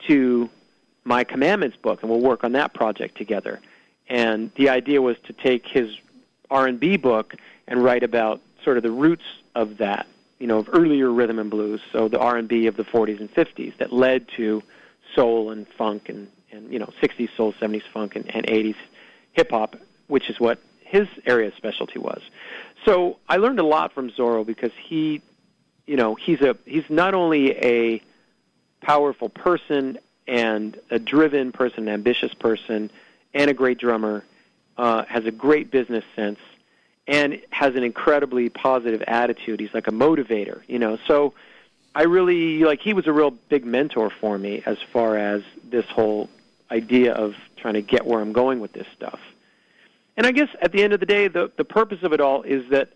[0.07, 0.49] to
[1.05, 3.61] my Commandments book, and we'll work on that project together."
[4.09, 5.97] And the idea was to take his
[6.51, 7.35] R&B book
[7.69, 10.07] and write about sort of the roots of that,
[10.39, 13.77] you know, of earlier rhythm and blues, so the R&B of the 40s and 50s
[13.79, 14.63] that led to
[15.15, 18.77] soul and funk and, and you know, 60s soul, 70s funk, and, and 80s
[19.33, 19.77] hip hop,
[20.11, 22.21] which is what his area of specialty was.
[22.85, 25.23] So I learned a lot from Zoro because he,
[25.87, 28.03] you know, he's a he's not only a
[28.81, 32.91] powerful person and a driven person, an ambitious person,
[33.35, 34.25] and a great drummer,
[34.77, 36.39] uh, has a great business sense,
[37.07, 39.61] and has an incredibly positive attitude.
[39.61, 40.99] He's like a motivator, you know.
[41.07, 41.35] So
[41.95, 45.87] I really like he was a real big mentor for me as far as this
[45.87, 46.29] whole
[46.71, 49.21] idea of trying to get where I'm going with this stuff.
[50.21, 52.43] And I guess at the end of the day, the the purpose of it all
[52.43, 52.91] is that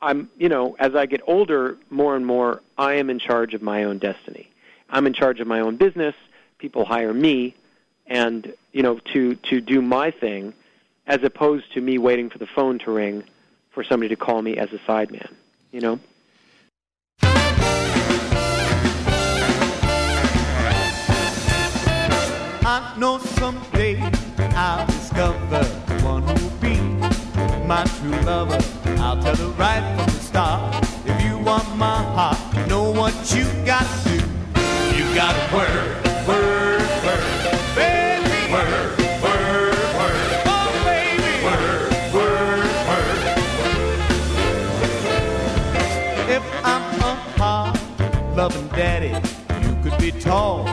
[0.00, 3.62] I'm, you know, as I get older, more and more, I am in charge of
[3.62, 4.48] my own destiny.
[4.88, 6.14] I'm in charge of my own business.
[6.58, 7.56] People hire me,
[8.06, 10.54] and you know, to to do my thing,
[11.08, 13.24] as opposed to me waiting for the phone to ring
[13.72, 15.32] for somebody to call me as a sideman.
[15.72, 15.98] You know.
[22.64, 24.00] I know someday
[24.54, 25.64] I'll discover
[26.04, 26.76] one who'll be
[27.66, 28.58] my true lover.
[29.02, 30.86] I'll tell her right from the start.
[31.04, 34.18] If you want my heart, you know what you gotta do.
[34.96, 37.24] You gotta work, work, work,
[37.74, 38.52] baby.
[38.52, 40.16] Work, work, work.
[40.46, 41.32] Oh, baby.
[41.44, 41.90] Work.
[46.36, 47.76] If I'm a hard
[48.36, 49.12] loving daddy,
[49.66, 50.66] you could be tall,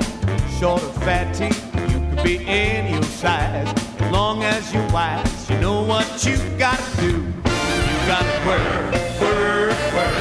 [0.60, 1.50] short or fatty.
[1.92, 3.89] You could be any size.
[4.12, 7.12] Long as you're wise, you know what you gotta do.
[7.12, 10.18] You gotta work, work, work.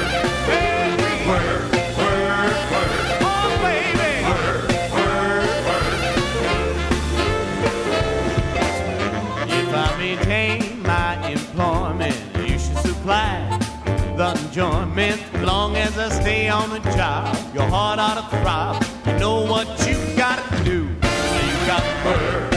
[0.47, 1.11] Baby.
[1.29, 2.99] Work, work, work.
[3.21, 4.13] Oh, baby.
[4.29, 5.49] Work.
[9.51, 12.17] If I maintain my employment,
[12.47, 13.59] you should supply
[14.17, 15.19] the enjoyment.
[15.43, 18.85] Long as I stay on the job, your heart ought to throb.
[19.07, 20.79] You know what you gotta do.
[20.83, 22.55] You gotta work,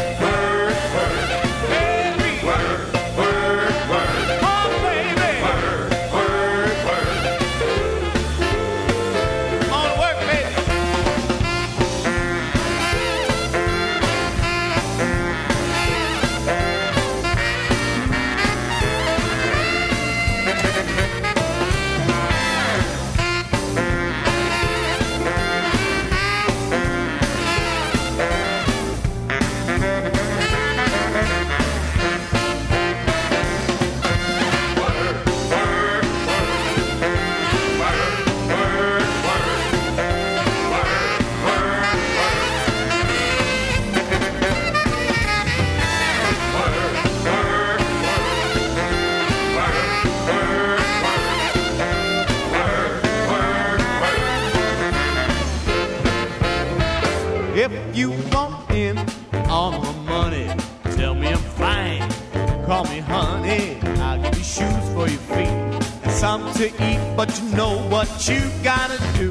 [66.21, 67.01] something to eat.
[67.17, 69.29] But you know what you gotta do.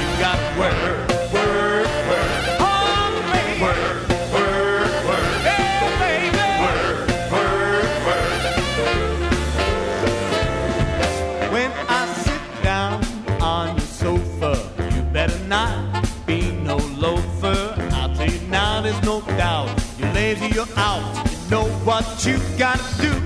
[0.00, 0.76] You gotta work,
[1.32, 2.34] work, work.
[3.32, 3.62] Baby.
[3.62, 3.88] Work,
[4.34, 5.28] work, work.
[5.48, 6.44] Yeah, baby.
[6.64, 6.96] Work,
[7.32, 8.32] work, work.
[11.54, 12.96] When I sit down
[13.40, 14.52] on your sofa,
[14.94, 17.58] you better not be no loafer.
[17.92, 19.70] I'll tell you now, there's no doubt.
[19.98, 21.00] You're lazy, you're out.
[21.30, 23.17] You know what you gotta do.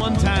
[0.00, 0.39] One time.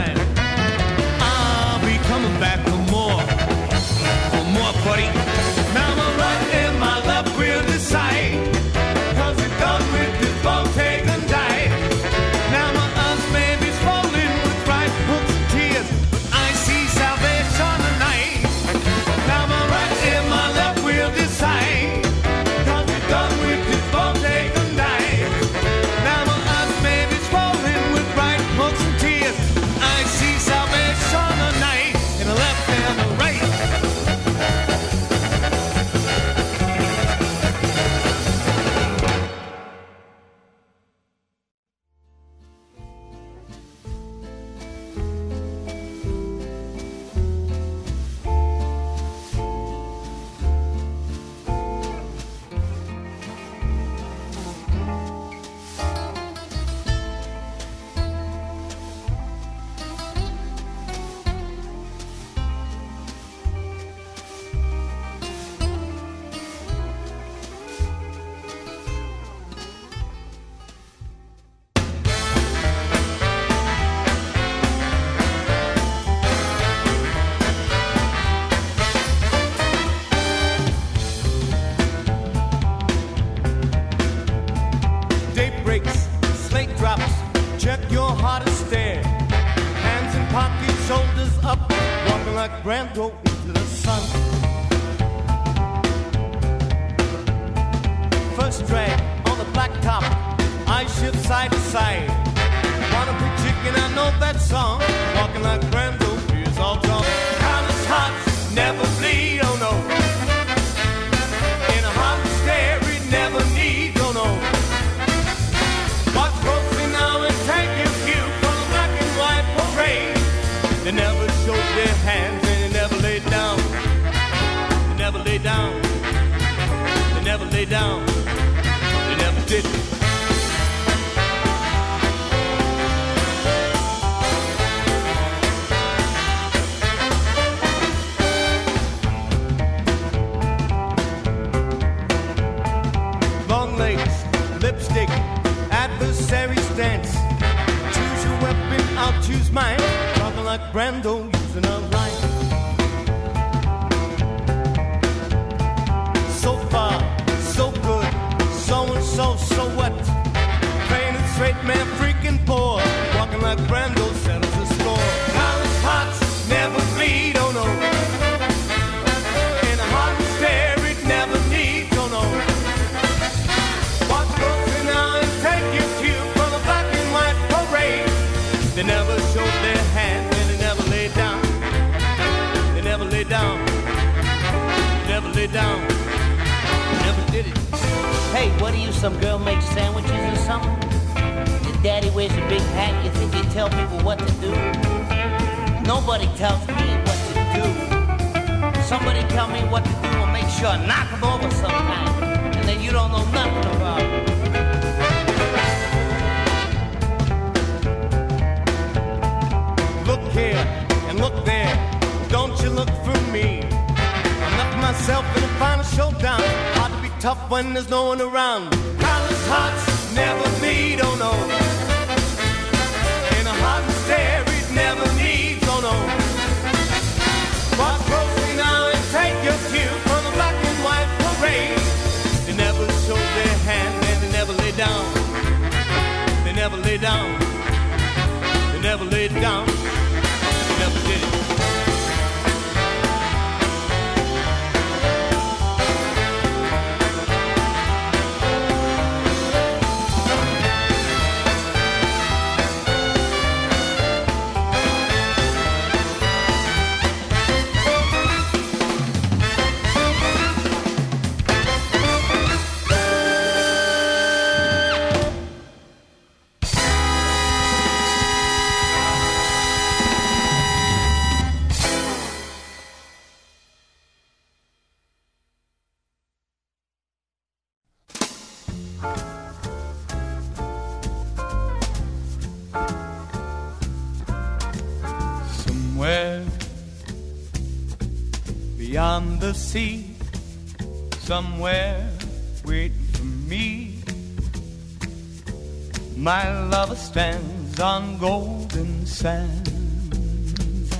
[299.30, 300.94] sand.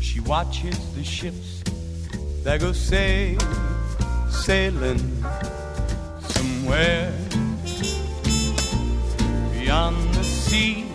[0.00, 1.62] She watches the ships
[2.44, 3.40] that go sail,
[4.30, 5.04] sailing
[6.34, 7.12] somewhere
[9.52, 10.86] beyond the sea,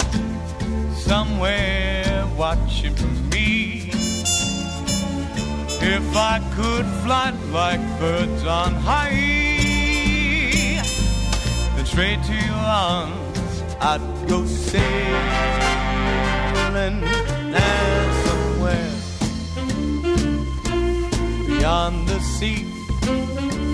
[1.10, 2.98] somewhere watching
[3.30, 3.90] me.
[5.96, 9.12] If I could fly like birds on high,
[11.76, 15.63] then straight to your arms I'd go sailing.
[16.86, 17.02] And
[18.26, 18.92] somewhere
[21.48, 22.66] beyond the sea.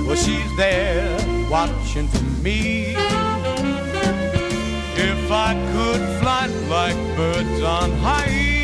[0.05, 1.17] Well, she's there
[1.49, 2.93] watching for me.
[5.09, 8.61] If I could fly like birds on high,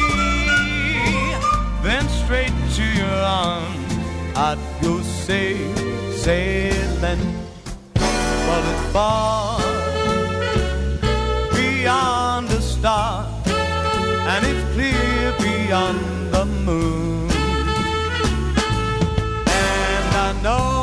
[1.81, 3.93] then straight to your arms
[4.35, 5.75] I'd go sail,
[6.17, 7.23] sailing.
[7.95, 9.59] But it's far
[11.51, 13.34] beyond the stars
[14.27, 15.99] and it's clear beyond
[16.33, 17.29] the moon.
[19.47, 20.74] And I know.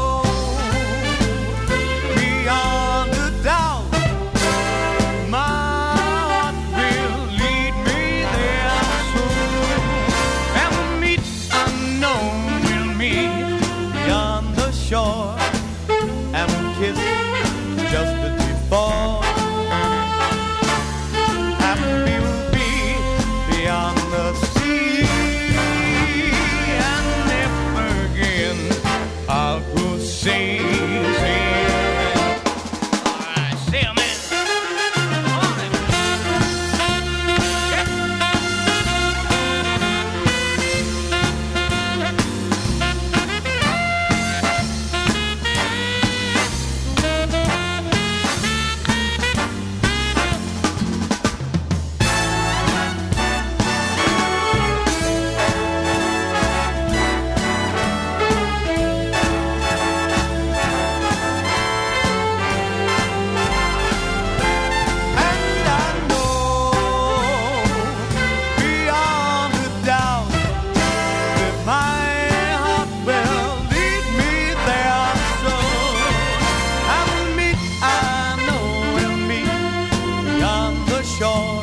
[81.23, 81.62] shore.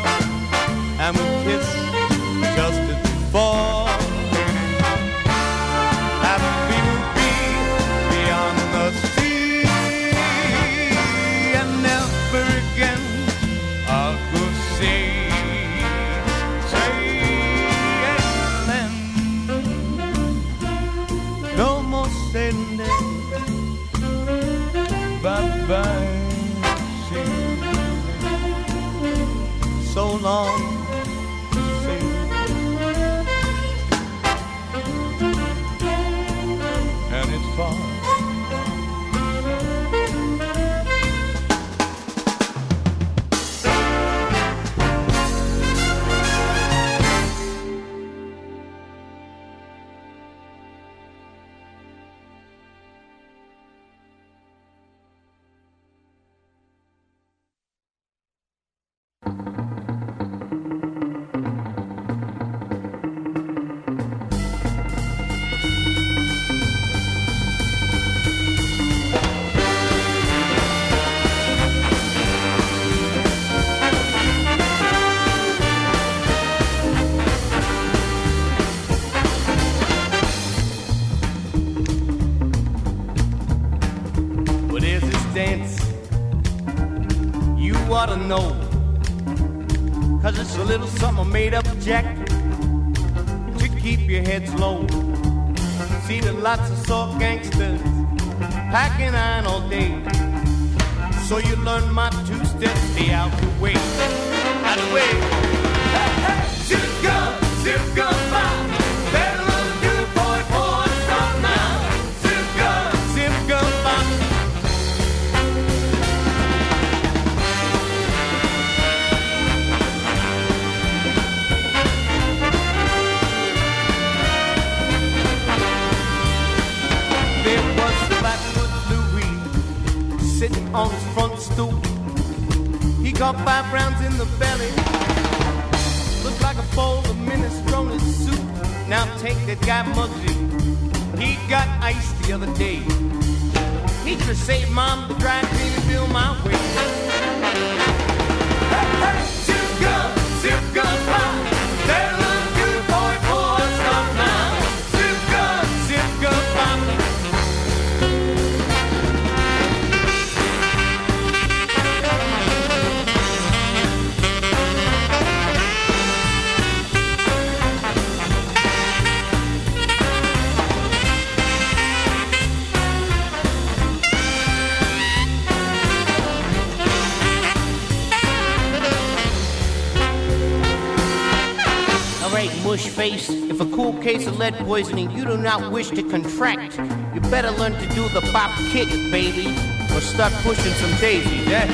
[183.09, 183.29] Face.
[183.29, 186.77] If a cool case of lead poisoning you do not wish to contract,
[187.13, 189.47] you better learn to do the bop kick, baby,
[189.93, 191.67] or start pushing some daisies, eh?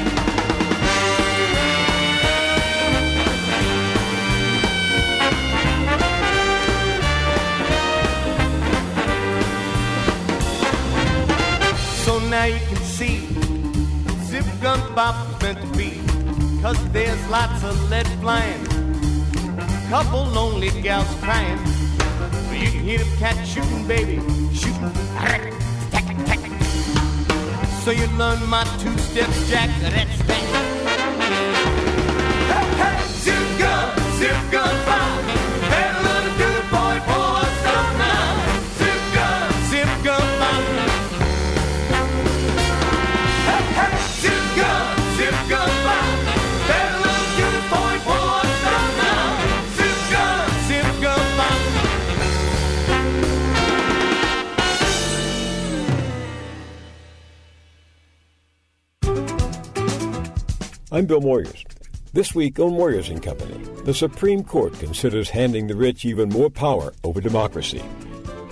[12.05, 13.27] So now you can see
[14.27, 16.01] Zip Gun Bop is meant to be.
[16.61, 18.64] Cause there's lots of lead flying.
[19.89, 21.59] Couple lonely gals crying.
[22.49, 24.15] But you can hear them cats shooting, baby.
[24.53, 24.91] Shooting.
[27.83, 29.69] So you learn my two steps, Jack.
[29.81, 30.44] That's that.
[60.95, 61.65] I'm Bill Moyers.
[62.13, 66.49] This week on Moyers and Company, the Supreme Court considers handing the rich even more
[66.49, 67.83] power over democracy.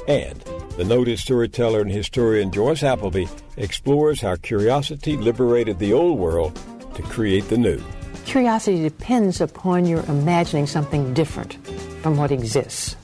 [0.09, 0.41] And
[0.75, 6.59] the noted storyteller and historian Joyce Appleby explores how curiosity liberated the old world
[6.95, 7.81] to create the new.
[8.25, 11.65] Curiosity depends upon your imagining something different
[12.01, 12.97] from what exists.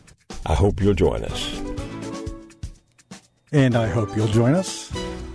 [0.48, 1.62] I hope you'll join us.
[3.54, 4.92] And I hope you'll join us.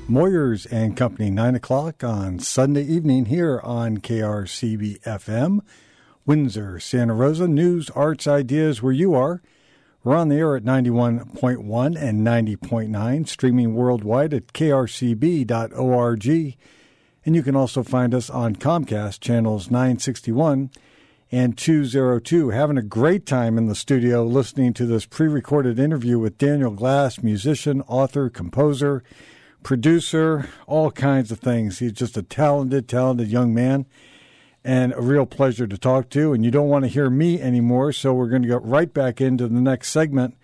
[0.09, 5.61] Moyers and Company, 9 o'clock on Sunday evening here on KRCB FM,
[6.27, 7.49] Windsor, Santa Rosa.
[7.49, 9.41] News, arts, ideas where you are.
[10.03, 16.27] We're on the air at 91.1 and 90.9, streaming worldwide at krcb.org.
[17.25, 20.71] And you can also find us on Comcast channels 961
[21.33, 22.51] and 202.
[22.51, 26.73] Having a great time in the studio listening to this pre recorded interview with Daniel
[26.73, 29.03] Glass, musician, author, composer,
[29.65, 31.81] producer, all kinds of things.
[31.81, 33.87] He's just a talented, talented young man
[34.65, 36.33] and a real pleasure to talk to.
[36.33, 39.21] And you don't want to hear me anymore, so we're going to go right back
[39.21, 40.37] into the next segment.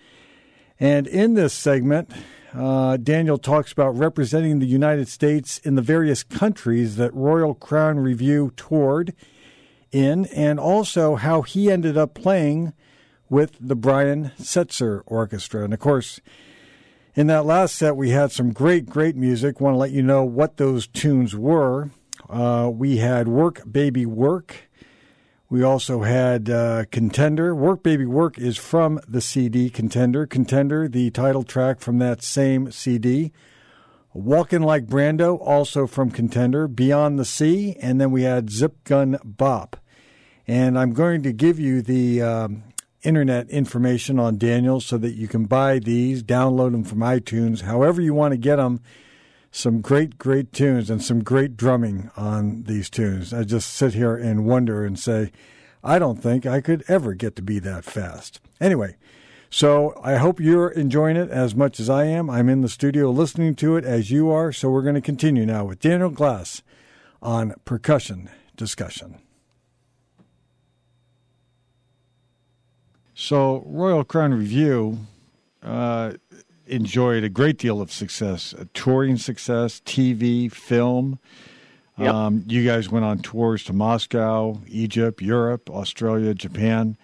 [0.79, 2.11] And in this segment,
[2.53, 8.01] uh, Daniel talks about representing the United States in the various countries that Royal Crown
[8.01, 9.15] Revue toured
[9.93, 12.73] in, and also how he ended up playing
[13.29, 15.65] with the Brian Setzer Orchestra.
[15.65, 16.21] And of course,
[17.15, 19.61] in that last set, we had some great, great music.
[19.61, 21.91] Want to let you know what those tunes were.
[22.29, 24.69] Uh, we had Work Baby Work.
[25.49, 27.55] We also had uh, Contender.
[27.57, 30.25] Work Baby Work is from the CD Contender.
[30.25, 33.33] Contender, the title track from that same CD.
[34.13, 36.69] Walking Like Brando, also from Contender.
[36.69, 37.77] Beyond the Sea.
[37.83, 39.77] And then we had Zip Gun Bop.
[40.47, 42.63] And I'm going to give you the um,
[43.03, 48.01] internet information on Daniel so that you can buy these, download them from iTunes, however
[48.01, 48.81] you want to get them.
[49.53, 53.35] Some great, great tunes and some great drumming on these tunes.
[53.35, 55.33] I just sit here and wonder and say,
[55.83, 58.41] I don't think I could ever get to be that fast.
[58.61, 58.97] Anyway,
[59.49, 62.31] so I hope you're enjoying it as much as I am.
[62.31, 64.53] I'm in the studio listening to it as you are.
[64.53, 66.63] So we're going to continue now with Daniel Glass
[67.21, 69.19] on percussion discussion.
[73.21, 74.97] So, Royal Crown Revue
[75.63, 76.13] uh,
[76.67, 81.19] enjoyed a great deal of success, uh, touring success, TV, film.
[81.99, 82.15] Yep.
[82.15, 86.97] Um, you guys went on tours to Moscow, Egypt, Europe, Australia, Japan.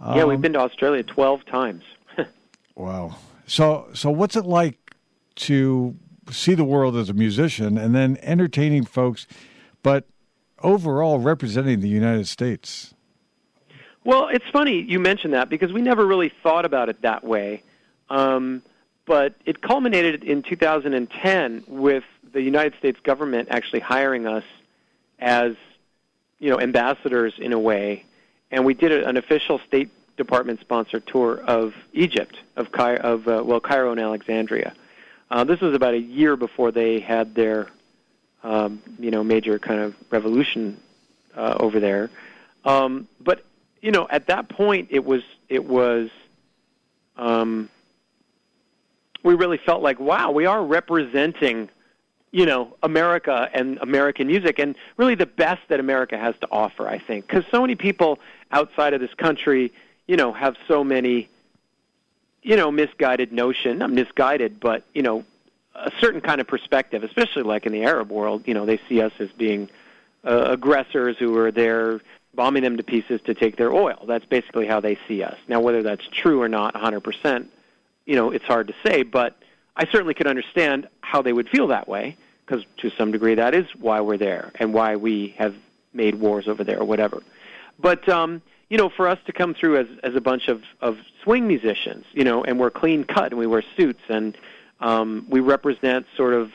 [0.00, 1.84] yeah, we've Um, been to Australia 12 times.
[2.74, 3.14] Wow.
[3.46, 4.96] So, so what's it like
[5.36, 5.94] to
[6.32, 9.28] see the world as a musician and then entertaining folks,
[9.84, 10.08] but
[10.60, 12.94] overall representing the United States?
[14.04, 17.62] Well, it's funny you mentioned that because we never really thought about it that way.
[18.10, 18.62] Um,
[19.06, 24.44] but it culminated in 2010 with the United States government actually hiring us
[25.18, 25.54] as,
[26.38, 28.04] you know, ambassadors in a way,
[28.50, 33.60] and we did an official state department sponsored tour of Egypt, of of uh, well
[33.60, 34.74] Cairo and Alexandria.
[35.30, 37.68] Uh, this was about a year before they had their
[38.42, 40.80] um, you know major kind of revolution
[41.34, 42.10] uh, over there.
[42.64, 43.44] Um, but
[43.82, 46.08] you know, at that point, it was it was.
[47.16, 47.68] Um,
[49.22, 51.68] we really felt like, wow, we are representing,
[52.32, 56.88] you know, America and American music, and really the best that America has to offer.
[56.88, 58.18] I think because so many people
[58.50, 59.72] outside of this country,
[60.06, 61.28] you know, have so many,
[62.42, 63.78] you know, misguided notion.
[63.78, 65.24] Not misguided, but you know,
[65.74, 68.44] a certain kind of perspective, especially like in the Arab world.
[68.46, 69.68] You know, they see us as being
[70.24, 72.00] uh, aggressors who are there
[72.34, 74.04] bombing them to pieces to take their oil.
[74.06, 75.36] That's basically how they see us.
[75.48, 77.46] Now, whether that's true or not, 100%,
[78.06, 79.02] you know, it's hard to say.
[79.02, 79.36] But
[79.76, 83.54] I certainly could understand how they would feel that way, because to some degree, that
[83.54, 85.54] is why we're there and why we have
[85.92, 87.22] made wars over there or whatever.
[87.78, 90.98] But um, you know, for us to come through as as a bunch of of
[91.22, 94.36] swing musicians, you know, and we're clean cut and we wear suits and
[94.80, 96.52] um, we represent sort of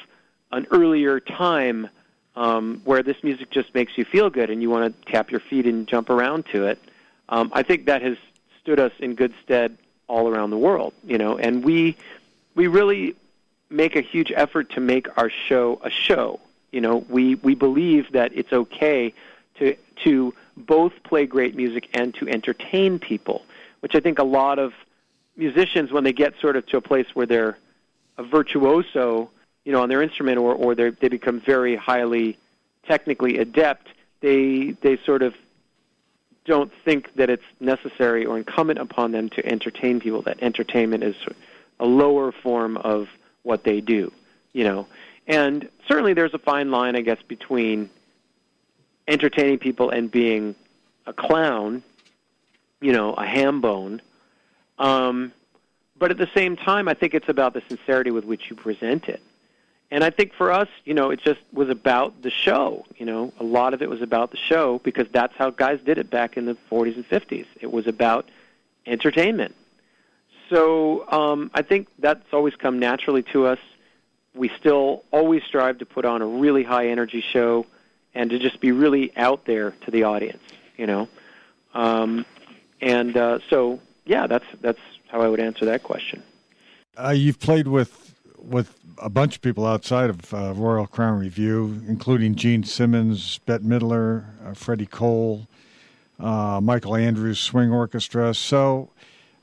[0.52, 1.90] an earlier time
[2.38, 5.40] um, where this music just makes you feel good and you want to tap your
[5.40, 6.80] feet and jump around to it.
[7.30, 8.16] Um, I think that has
[8.62, 9.76] stood us in good stead
[10.08, 11.98] all around the world, you know, and we
[12.54, 13.16] we really
[13.70, 16.40] make a huge effort to make our show a show.
[16.72, 19.16] You know, we we believe that it's okay
[19.58, 23.42] to to both play great music and to entertain people,
[23.80, 24.74] which I think a lot of
[25.36, 27.58] musicians when they get sort of to a place where they're
[28.20, 29.32] a virtuoso
[29.68, 32.38] you know, on their instrument, or or they become very highly
[32.88, 33.90] technically adept,
[34.22, 35.34] they they sort of
[36.46, 40.22] don't think that it's necessary or incumbent upon them to entertain people.
[40.22, 41.18] That entertainment is
[41.82, 43.10] a lower form of
[43.44, 44.14] what they do,
[44.54, 44.88] you know.
[45.28, 47.90] And certainly, there's a fine line, I guess, between
[49.06, 50.56] entertaining people and being
[51.06, 51.84] a clown,
[52.80, 54.02] you know, a ham bone.
[54.80, 55.34] Um,
[56.00, 59.10] but at the same time, I think it's about the sincerity with which you present
[59.10, 59.22] it.
[59.90, 62.86] And I think for us, you know, it just was about the show.
[62.98, 65.98] You know, a lot of it was about the show because that's how guys did
[65.98, 67.46] it back in the 40s and 50s.
[67.62, 68.28] It was about
[68.86, 69.56] entertainment.
[70.50, 73.60] So um, I think that's always come naturally to us.
[74.34, 77.66] We still always strive to put on a really high energy show
[78.14, 80.44] and to just be really out there to the audience.
[80.78, 81.10] You know,
[81.74, 82.26] um,
[82.82, 86.22] and uh, so yeah, that's that's how I would answer that question.
[86.96, 88.07] Uh, you've played with
[88.38, 93.64] with a bunch of people outside of uh, Royal Crown Revue, including Gene Simmons, Bette
[93.64, 95.48] Midler, uh, Freddie Cole,
[96.20, 98.34] uh, Michael Andrews Swing Orchestra.
[98.34, 98.90] So,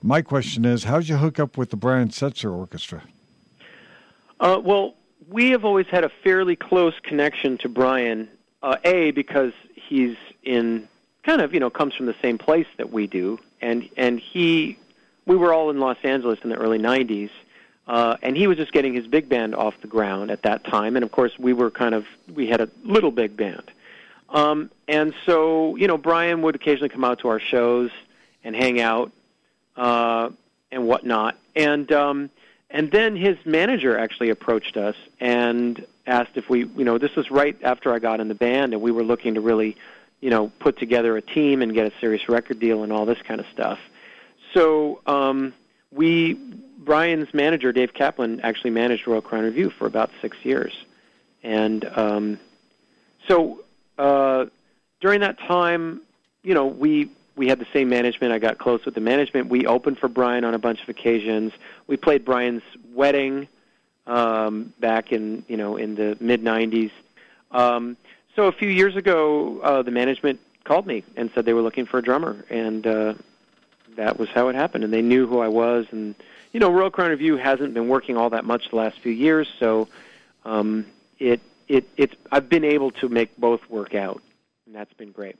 [0.02, 3.02] my question is, how did you hook up with the Brian Setzer Orchestra?
[4.40, 4.94] Uh, well,
[5.28, 8.28] we have always had a fairly close connection to Brian.
[8.62, 10.88] Uh, a because he's in
[11.22, 14.78] kind of you know comes from the same place that we do, and and he
[15.26, 17.30] we were all in Los Angeles in the early '90s
[17.86, 20.96] uh, and he was just getting his big band off the ground at that time.
[20.96, 23.70] And of course, we were kind of we had a little big band.
[24.30, 27.90] Um, and so, you know, Brian would occasionally come out to our shows
[28.42, 29.12] and hang out
[29.76, 30.30] uh,
[30.72, 31.36] and whatnot.
[31.54, 32.30] And um,
[32.70, 37.30] and then his manager actually approached us and asked if we, you know, this was
[37.30, 39.76] right after I got in the band, and we were looking to really,
[40.20, 43.20] you know, put together a team and get a serious record deal and all this
[43.22, 43.78] kind of stuff.
[44.54, 45.52] So um,
[45.92, 46.38] we
[46.84, 50.72] Brian's manager, Dave Kaplan, actually managed Royal Crown Revue for about six years,
[51.42, 52.38] and um,
[53.28, 53.64] so
[53.98, 54.46] uh,
[55.00, 56.00] during that time,
[56.42, 58.32] you know, we we had the same management.
[58.32, 59.48] I got close with the management.
[59.48, 61.52] We opened for Brian on a bunch of occasions.
[61.86, 62.62] We played Brian's
[62.92, 63.48] wedding
[64.06, 66.90] um, back in you know in the mid '90s.
[67.50, 67.96] Um,
[68.36, 71.86] so a few years ago, uh, the management called me and said they were looking
[71.86, 73.14] for a drummer, and uh,
[73.96, 74.84] that was how it happened.
[74.84, 76.14] And they knew who I was, and
[76.54, 79.48] you know, Royal Crown Revue hasn't been working all that much the last few years,
[79.58, 79.88] so
[80.44, 80.86] um,
[81.18, 84.22] it it it's I've been able to make both work out,
[84.64, 85.36] and that's been great.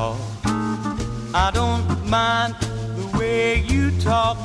[0.00, 4.38] I don't mind the way you talk,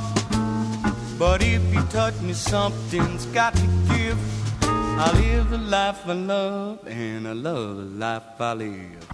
[1.19, 4.17] but if you touch me, something's got to give.
[4.63, 9.09] I live the life I love, and I love the life I live.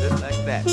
[0.00, 0.64] Just like that.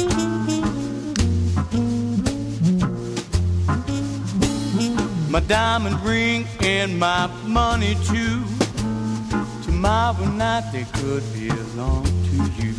[5.31, 8.44] My diamond ring and my money too.
[9.84, 12.73] Tomorrow night they could belong to you.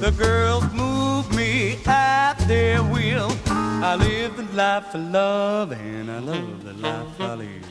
[0.00, 3.30] The girls move me at their will.
[3.46, 7.64] I live the life I love and I love the life I live.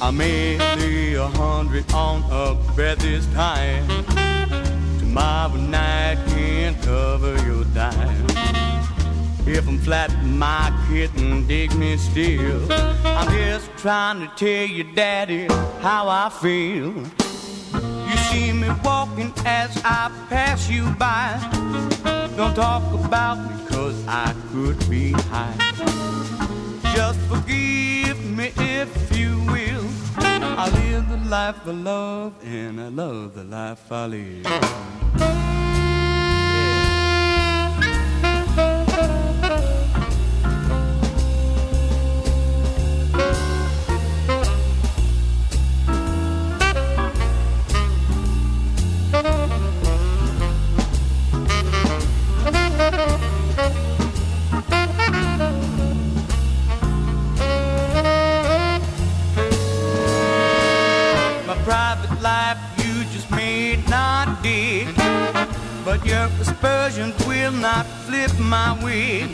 [0.00, 3.88] I may lay a hundred on a bed this time.
[5.00, 8.26] Tomorrow night can't cover your dime.
[9.48, 12.72] If I'm flat, my kitten dig me still.
[12.72, 15.48] I'm just trying to tell you, Daddy,
[15.80, 17.04] how I feel.
[18.68, 21.38] Me walking as I pass you by.
[22.36, 25.56] Don't talk about me, cause I could be high.
[26.94, 29.86] Just forgive me if you will.
[30.18, 35.47] I live the life I love, and I love the life I live.
[62.20, 64.88] Life you just may not dig,
[65.84, 69.30] but your aspersions will not flip my wig.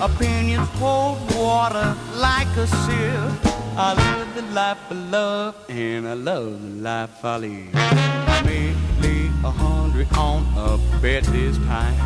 [0.00, 3.48] Opinions hold water like a sieve.
[3.76, 7.70] I live the life I love, and I love the life I live.
[7.74, 11.96] I may lay a hundred on a bed this time.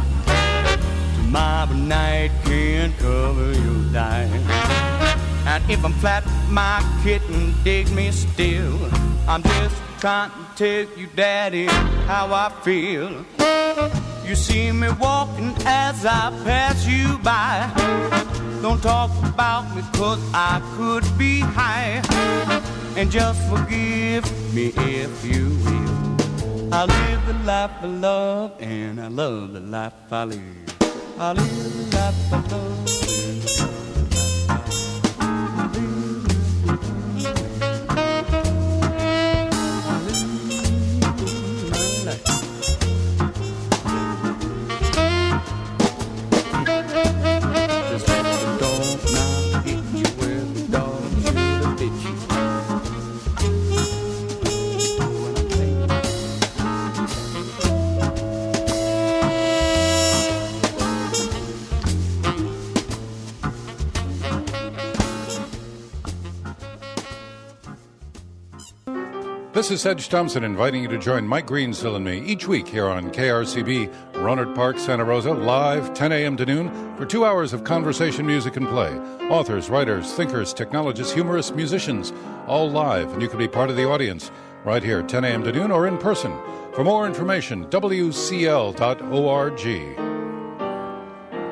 [1.17, 4.92] Tomorrow night can't cover your dime.
[5.53, 8.79] And if I'm flat, my kitten dig me still.
[9.29, 11.67] I'm just trying to tell you, Daddy,
[12.07, 13.23] how I feel.
[14.27, 17.69] You see me walking as I pass you by.
[18.63, 22.01] Don't talk about me, cause I could be high.
[22.97, 24.25] And just forgive
[24.55, 26.73] me if you will.
[26.73, 30.77] I live the life I love, and I love the life I live.
[31.19, 33.72] I live the life I love.
[69.63, 72.89] This is Sedge Thompson inviting you to join Mike Greensill and me each week here
[72.89, 76.37] on KRCB, Rohnert Park, Santa Rosa, live 10 a.m.
[76.39, 78.91] to noon for two hours of conversation, music, and play.
[79.31, 82.13] Authors, writers, thinkers, technologists, humorists, musicians,
[82.49, 84.33] all live, and you can be part of the audience
[84.65, 85.45] right here 10 a.m.
[85.45, 86.37] to noon or in person.
[86.75, 88.77] For more information, WCL.org.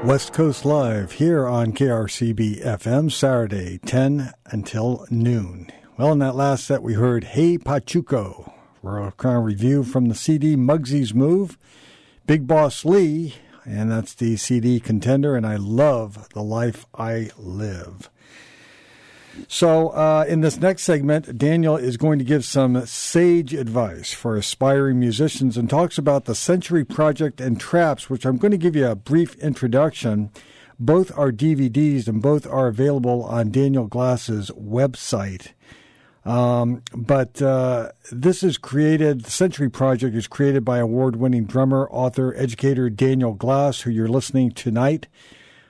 [0.05, 5.70] West Coast Live here on KRCB FM, Saturday, 10 until noon.
[6.01, 8.55] Well, in that last set, we heard Hey Pachuco.
[9.18, 11.59] Kind of review from the CD Mugzy's Move,
[12.27, 13.35] Big Boss Lee,
[13.66, 18.09] and that's the CD contender, and I love the life I live.
[19.47, 24.36] So, uh, in this next segment, Daniel is going to give some sage advice for
[24.36, 28.74] aspiring musicians and talks about the Century Project and Traps, which I'm going to give
[28.74, 30.31] you a brief introduction.
[30.78, 35.48] Both are DVDs and both are available on Daniel Glass's website.
[36.25, 41.89] Um, but uh, this is created, the Century Project is created by award winning drummer,
[41.91, 45.09] author, educator Daniel Glass, who you're listening tonight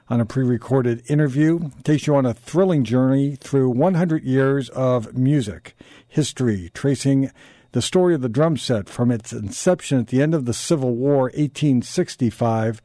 [0.09, 1.71] on a pre recorded interview.
[1.85, 7.31] Takes you on a thrilling journey through 100 years of music history, tracing
[7.73, 10.97] the story of the drum set from its inception at the end of the Civil
[10.97, 12.83] War, 1865,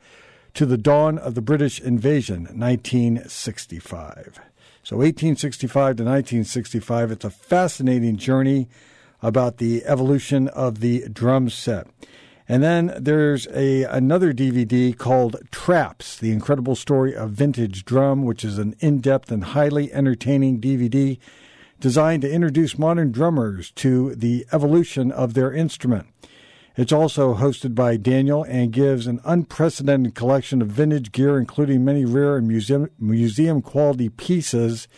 [0.54, 4.40] to the dawn of the British invasion, 1965.
[4.86, 8.70] So 1865 to 1965, it's a fascinating journey
[9.20, 11.88] about the evolution of the drum set.
[12.48, 18.46] And then there's a another DVD called Traps: The Incredible Story of Vintage Drum, which
[18.46, 21.18] is an in-depth and highly entertaining DVD
[21.80, 26.06] designed to introduce modern drummers to the evolution of their instrument.
[26.78, 32.04] It's also hosted by Daniel and gives an unprecedented collection of vintage gear, including many
[32.04, 34.90] rare and museum, museum quality pieces.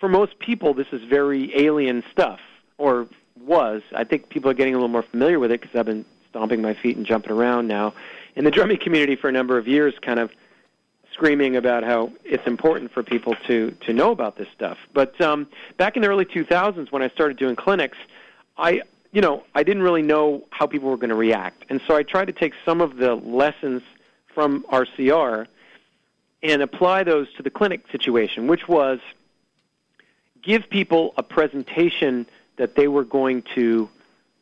[0.00, 2.40] for most people this is very alien stuff
[2.78, 3.06] or
[3.44, 3.82] was.
[3.94, 6.60] I think people are getting a little more familiar with it because I've been stomping
[6.62, 7.94] my feet and jumping around now
[8.36, 10.30] in the drumming community for a number of years, kind of
[11.12, 14.78] screaming about how it's important for people to to know about this stuff.
[14.92, 17.98] But um, back in the early 2000s, when I started doing clinics,
[18.56, 18.82] I
[19.12, 21.64] you know, I didn't really know how people were going to react.
[21.68, 23.82] And so I tried to take some of the lessons
[24.34, 25.46] from RCR
[26.42, 29.00] and apply those to the clinic situation, which was
[30.42, 32.26] give people a presentation
[32.56, 33.88] that they were going to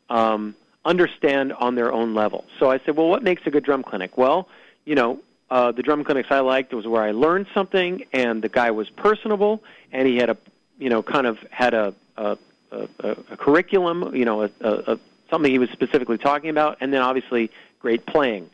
[0.09, 2.45] um, understand on their own level.
[2.59, 4.17] So I said, well, what makes a good drum clinic?
[4.17, 4.47] Well,
[4.85, 5.19] you know,
[5.49, 8.89] uh, the drum clinics I liked was where I learned something, and the guy was
[8.89, 10.37] personable, and he had a,
[10.77, 12.37] you know, kind of had a, a
[12.71, 14.99] a, a, curriculum, you know, a, a,
[15.29, 18.49] something he was specifically talking about, and then obviously great playing.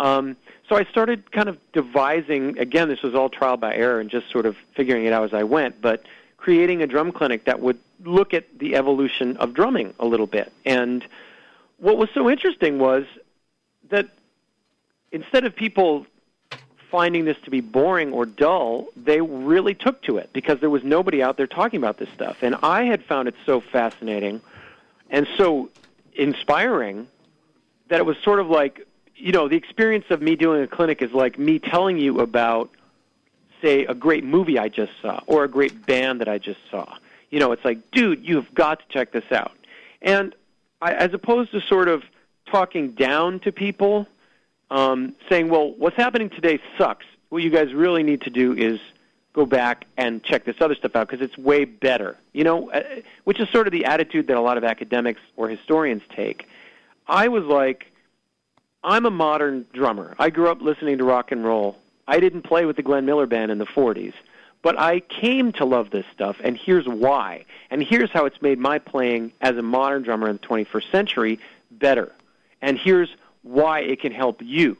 [0.00, 0.36] Um,
[0.68, 2.58] so I started kind of devising.
[2.58, 5.34] Again, this was all trial by error and just sort of figuring it out as
[5.34, 5.80] I went.
[5.80, 6.04] But
[6.36, 10.52] creating a drum clinic that would look at the evolution of drumming a little bit.
[10.64, 11.04] And
[11.78, 13.04] what was so interesting was
[13.90, 14.08] that
[15.10, 16.06] instead of people
[16.90, 20.82] finding this to be boring or dull, they really took to it because there was
[20.84, 22.38] nobody out there talking about this stuff.
[22.42, 24.40] And I had found it so fascinating
[25.10, 25.70] and so
[26.14, 27.06] inspiring
[27.88, 28.86] that it was sort of like,
[29.16, 32.70] you know, the experience of me doing a clinic is like me telling you about,
[33.62, 36.96] say, a great movie I just saw or a great band that I just saw.
[37.30, 39.52] You know, it's like, dude, you've got to check this out.
[40.00, 40.34] And
[40.80, 42.02] I, as opposed to sort of
[42.46, 44.06] talking down to people,
[44.70, 47.06] um, saying, well, what's happening today sucks.
[47.30, 48.80] What you guys really need to do is
[49.32, 52.16] go back and check this other stuff out because it's way better.
[52.32, 52.82] You know, uh,
[53.24, 56.46] which is sort of the attitude that a lot of academics or historians take.
[57.06, 57.86] I was like,
[58.82, 60.14] I'm a modern drummer.
[60.18, 61.76] I grew up listening to rock and roll.
[62.06, 64.14] I didn't play with the Glenn Miller Band in the 40s,
[64.62, 67.44] but I came to love this stuff, and here's why.
[67.70, 71.40] And here's how it's made my playing as a modern drummer in the 21st century
[71.70, 72.12] better.
[72.62, 73.10] And here's
[73.48, 74.76] why it can help you.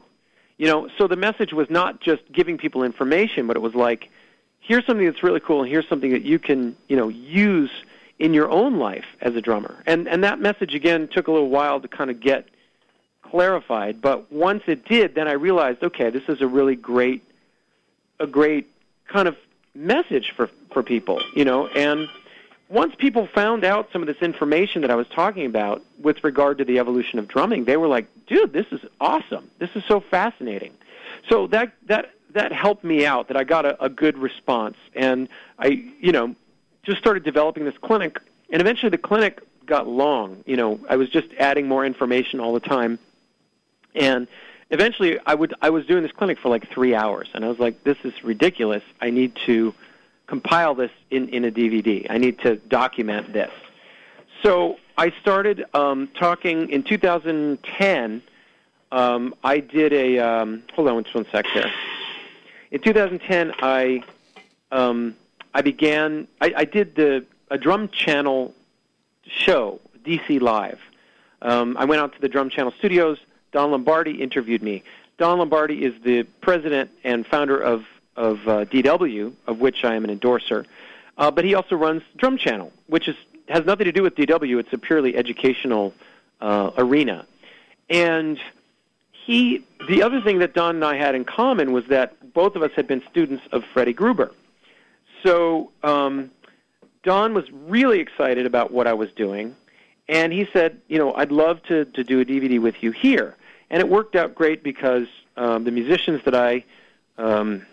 [0.59, 4.11] You know, so the message was not just giving people information, but it was like,
[4.61, 7.71] here's something that's really cool, and here's something that you can, you know, use
[8.19, 9.83] in your own life as a drummer.
[9.87, 12.49] And and that message again took a little while to kind of get
[13.23, 17.23] clarified, but once it did, then I realized, okay, this is a really great
[18.21, 18.67] a great
[19.07, 19.37] kind of
[19.75, 22.09] message for for people, you know, and
[22.69, 26.59] once people found out some of this information that I was talking about with regard
[26.59, 29.51] to the evolution of drumming, they were like, "Dude, this is awesome.
[29.59, 30.73] This is so fascinating."
[31.29, 33.29] So that that that helped me out.
[33.29, 35.29] That I got a, a good response, and
[35.59, 35.69] I,
[36.01, 36.35] you know,
[36.83, 38.19] just started developing this clinic.
[38.51, 40.43] And eventually, the clinic got long.
[40.47, 42.99] You know, I was just adding more information all the time,
[43.95, 44.29] and
[44.71, 47.59] eventually, I would I was doing this clinic for like three hours, and I was
[47.59, 48.83] like, "This is ridiculous.
[49.01, 49.75] I need to."
[50.29, 52.07] Compile this in, in a DVD.
[52.09, 53.51] I need to document this.
[54.43, 58.23] So I started um, talking in 2010.
[58.93, 61.73] Um, I did a um, hold on just one sec there.
[62.71, 64.05] In 2010, I
[64.71, 65.17] um,
[65.55, 66.29] I began.
[66.41, 68.55] I, I did the a drum channel
[69.27, 70.79] show, DC Live.
[71.43, 73.19] Um, I went out to the Drum Channel studios.
[73.53, 74.83] Don Lombardi interviewed me.
[75.19, 77.85] Don Lombardi is the president and founder of
[78.19, 80.67] of uh, DW, of which I am an endorser.
[81.17, 83.17] Uh, but he also runs Drum Channel, which is
[83.49, 84.59] has nothing to do with DW.
[84.59, 85.95] It's a purely educational
[86.41, 87.27] uh, arena.
[87.89, 88.39] And
[89.25, 92.63] he, the other thing that Don and I had in common was that both of
[92.63, 94.33] us had been students of Freddie Gruber.
[95.23, 96.31] So um,
[97.05, 99.57] Don was really excited about what I was doing,
[100.09, 103.35] and he said, you know, I'd love to, to do a DVD with you here.
[103.71, 106.65] And it worked out great because um, the musicians that I
[107.17, 107.67] um,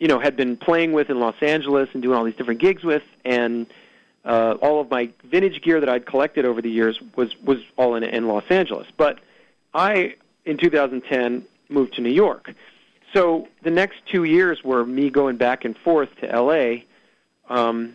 [0.00, 2.82] you know, had been playing with in Los Angeles and doing all these different gigs
[2.82, 3.66] with, and
[4.24, 7.94] uh, all of my vintage gear that I'd collected over the years was was all
[7.94, 8.88] in, in Los Angeles.
[8.96, 9.20] But
[9.74, 12.52] I, in 2010, moved to New York.
[13.12, 16.84] So the next two years were me going back and forth to LA,
[17.54, 17.94] um,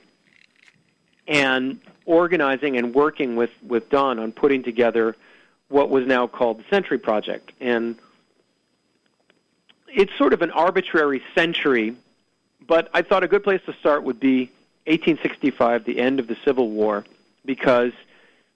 [1.28, 5.16] and organizing and working with with Don on putting together
[5.70, 7.96] what was now called the Century Project, and
[9.96, 11.96] it's sort of an arbitrary century,
[12.68, 14.52] but I thought a good place to start would be
[14.88, 17.06] 1865, the end of the Civil War,
[17.46, 17.94] because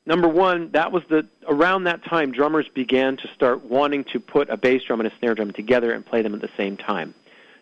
[0.06, 4.50] number one, that was the around that time drummers began to start wanting to put
[4.50, 7.16] a bass drum and a snare drum together and play them at the same time.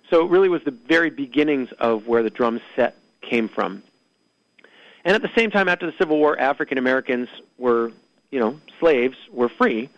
[0.10, 3.84] So it really was the very beginnings of where the drum set came from.
[5.06, 7.91] And at the same time, after the Civil War, African Americans were,
[8.32, 9.90] you know, slaves, were free,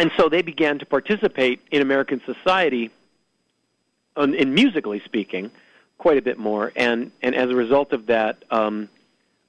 [0.00, 2.90] and so they began to participate in American society,
[4.16, 5.50] in musically speaking,
[5.98, 6.72] quite a bit more.
[6.74, 8.88] And and as a result of that, um,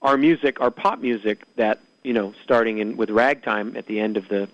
[0.02, 4.18] our music, our pop music, that you know, starting in with ragtime at the end
[4.18, 4.50] of the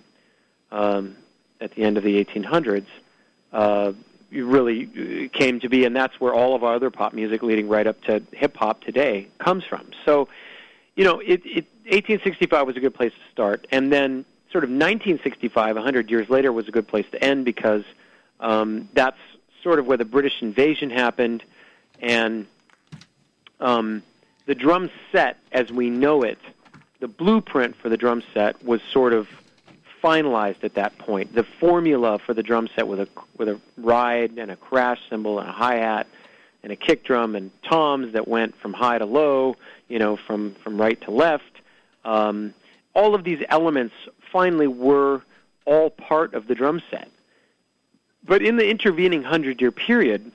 [0.70, 1.16] um,
[1.60, 2.86] at the end of the 1800s,
[3.52, 3.92] uh,
[4.30, 7.88] really came to be, and that's where all of our other pop music, leading right
[7.88, 9.90] up to hip hop today, comes from.
[10.04, 10.28] So,
[10.94, 14.70] you know, it, it 1865 was a good place to start, and then sort of
[14.70, 17.84] 1965, 100 years later, was a good place to end because
[18.40, 19.18] um, that's
[19.62, 21.42] sort of where the British invasion happened,
[22.00, 22.46] and
[23.60, 24.02] um,
[24.46, 26.38] the drum set, as we know it,
[27.00, 29.28] the blueprint for the drum set was sort of
[30.02, 31.34] finalized at that point.
[31.34, 35.38] The formula for the drum set with a with a ride and a crash cymbal
[35.38, 36.06] and a hi hat
[36.62, 39.56] and a kick drum and toms that went from high to low,
[39.88, 41.44] you know, from from right to left.
[42.04, 42.54] Um,
[42.94, 43.94] all of these elements
[44.32, 45.22] finally were
[45.64, 47.10] all part of the drum set.
[48.24, 50.30] But in the intervening hundred year period,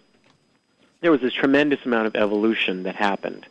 [1.02, 3.46] there was this tremendous amount of evolution that happened.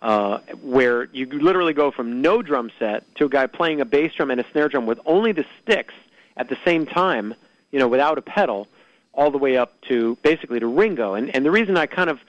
[0.00, 4.12] Uh, where you literally go from no drum set to a guy playing a bass
[4.14, 5.94] drum and a snare drum with only the sticks
[6.36, 7.34] at the same time,
[7.72, 8.68] you know, without a pedal,
[9.12, 11.14] all the way up to basically to Ringo.
[11.14, 12.20] And and the reason I kind of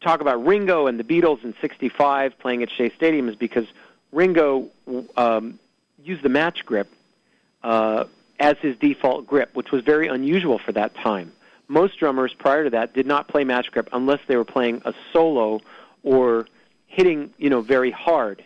[0.00, 3.66] talk about Ringo and the Beatles in '65 playing at Shea Stadium is because
[4.12, 4.68] Ringo
[5.18, 5.58] um,
[6.06, 6.88] used the match grip
[7.62, 8.04] uh,
[8.38, 11.32] as his default grip, which was very unusual for that time.
[11.68, 14.94] Most drummers prior to that did not play match grip unless they were playing a
[15.12, 15.60] solo
[16.02, 16.46] or
[16.86, 18.44] hitting, you know, very hard.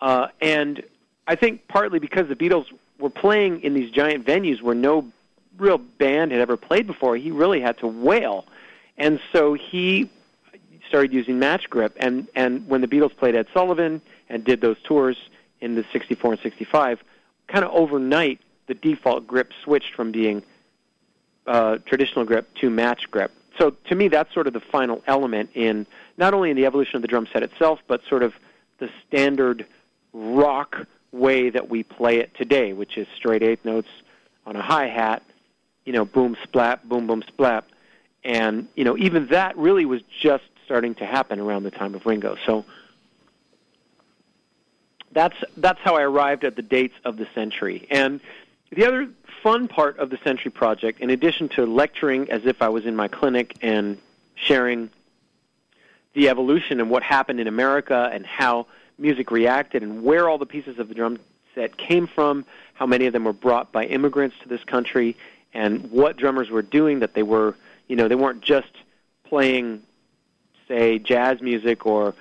[0.00, 0.82] Uh, and
[1.26, 2.66] I think partly because the Beatles
[2.98, 5.10] were playing in these giant venues where no
[5.58, 8.46] real band had ever played before, he really had to wail.
[8.96, 10.10] And so he
[10.88, 11.96] started using match grip.
[11.98, 15.16] And, and when the Beatles played Ed Sullivan and did those tours
[15.64, 17.02] in the 64 and 65,
[17.48, 20.42] kind of overnight, the default grip switched from being
[21.46, 23.32] uh, traditional grip to match grip.
[23.58, 25.86] So to me, that's sort of the final element in
[26.18, 28.34] not only in the evolution of the drum set itself, but sort of
[28.78, 29.66] the standard
[30.12, 33.88] rock way that we play it today, which is straight eighth notes
[34.46, 35.22] on a hi hat,
[35.86, 37.64] you know, boom splat, boom boom splat,
[38.22, 42.04] and you know even that really was just starting to happen around the time of
[42.04, 42.36] Ringo.
[42.44, 42.64] So
[45.14, 47.86] that's that's how I arrived at the dates of the century.
[47.90, 48.20] And
[48.70, 49.08] the other
[49.42, 52.96] fun part of the Century Project, in addition to lecturing as if I was in
[52.96, 53.98] my clinic and
[54.34, 54.90] sharing
[56.14, 58.66] the evolution and what happened in America and how
[58.98, 61.18] music reacted and where all the pieces of the drum
[61.54, 65.16] set came from, how many of them were brought by immigrants to this country,
[65.52, 67.54] and what drummers were doing that they were,
[67.86, 68.70] you know, they weren't just
[69.24, 69.82] playing,
[70.66, 72.14] say, jazz music or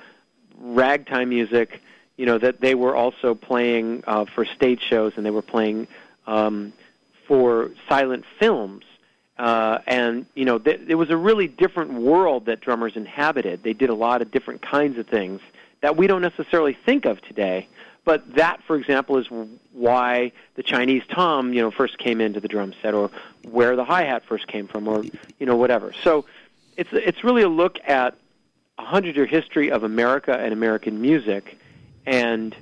[0.59, 1.81] ragtime music,
[2.23, 5.89] you know, that they were also playing uh, for stage shows and they were playing
[6.25, 6.71] um,
[7.27, 8.85] for silent films.
[9.37, 13.61] Uh, and you know, th- it was a really different world that drummers inhabited.
[13.61, 15.41] They did a lot of different kinds of things
[15.81, 17.67] that we don't necessarily think of today.
[18.05, 19.27] But that, for example, is
[19.73, 23.11] why the Chinese tom, you know, first came into the drum set, or
[23.49, 25.03] where the hi hat first came from, or
[25.39, 25.91] you know, whatever.
[26.03, 26.23] So,
[26.77, 28.15] it's it's really a look at
[28.77, 31.57] a hundred-year history of America and American music,
[32.05, 32.55] and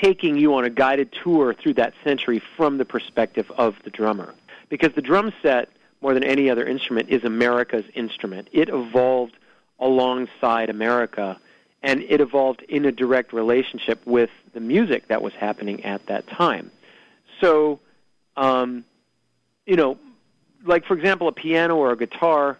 [0.00, 4.34] taking you on a guided tour through that century from the perspective of the drummer.
[4.68, 5.68] Because the drum set,
[6.00, 8.48] more than any other instrument, is America's instrument.
[8.52, 9.36] It evolved
[9.78, 11.38] alongside America
[11.82, 16.26] and it evolved in a direct relationship with the music that was happening at that
[16.28, 16.70] time.
[17.40, 17.80] So,
[18.36, 18.84] um,
[19.66, 19.98] you know,
[20.64, 22.58] like for example, a piano or a guitar,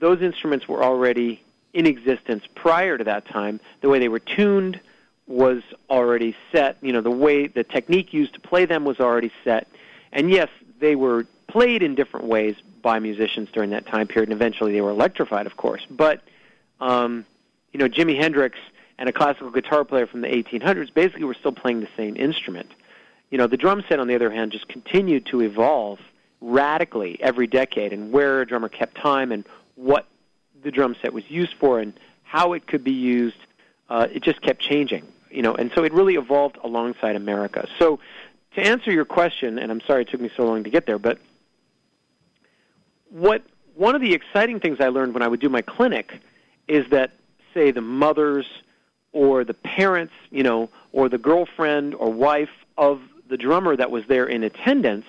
[0.00, 1.42] those instruments were already
[1.74, 3.60] in existence prior to that time.
[3.82, 4.80] The way they were tuned
[5.26, 6.78] was already set.
[6.80, 9.66] You know, the way the technique used to play them was already set.
[10.12, 10.48] And yes,
[10.78, 14.80] they were played in different ways by musicians during that time period, and eventually they
[14.80, 15.84] were electrified, of course.
[15.90, 16.22] But
[16.80, 17.26] um,
[17.72, 18.58] you know, Jimi Hendrix
[18.98, 22.70] and a classical guitar player from the 1800s basically were still playing the same instrument.
[23.30, 25.98] You know, the drum set, on the other hand, just continued to evolve
[26.40, 29.44] radically every decade, and where a drummer kept time and
[29.74, 30.06] what
[30.64, 31.92] the drum set was used for and
[32.22, 33.36] how it could be used,
[33.88, 35.06] uh, it just kept changing.
[35.30, 37.68] You know, and so it really evolved alongside America.
[37.78, 37.98] So,
[38.54, 40.98] to answer your question, and I'm sorry it took me so long to get there,
[40.98, 41.18] but
[43.10, 43.42] what
[43.74, 46.20] one of the exciting things I learned when I would do my clinic
[46.68, 47.12] is that
[47.52, 48.46] say the mothers
[49.12, 54.04] or the parents, you know, or the girlfriend or wife of the drummer that was
[54.08, 55.06] there in attendance,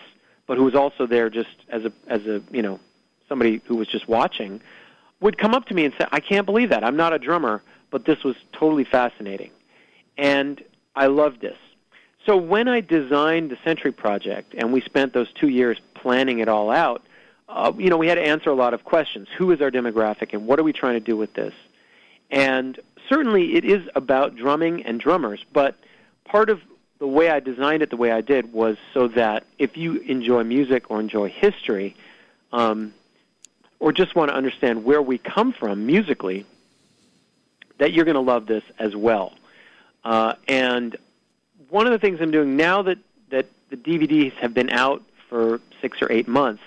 [0.47, 2.79] but who was also there just as a as a you know
[3.27, 4.61] somebody who was just watching,
[5.21, 6.83] would come up to me and say, "I can't believe that.
[6.83, 7.61] I'm not a drummer,
[7.91, 9.51] but this was totally fascinating,"
[10.17, 10.63] and
[10.95, 11.57] I loved this.
[12.25, 16.47] So when I designed the Century Project, and we spent those two years planning it
[16.47, 17.03] all out,
[17.47, 19.27] uh, you know, we had to answer a lot of questions.
[19.37, 21.53] Who is our demographic, and what are we trying to do with this?
[22.31, 25.75] And certainly it is about drumming and drummers, but
[26.23, 26.61] part of
[26.97, 30.43] the way I designed it the way I did was so that if you enjoy
[30.43, 31.95] music or enjoy history,
[32.51, 32.94] um,
[33.85, 36.43] or just want to understand where we come from musically,
[37.77, 39.31] that you're going to love this as well.
[40.03, 40.97] Uh, and
[41.69, 42.97] one of the things I'm doing now that,
[43.29, 46.63] that the DVDs have been out for six or eight months,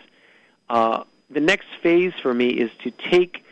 [0.70, 3.44] uh, the next phase for me is to take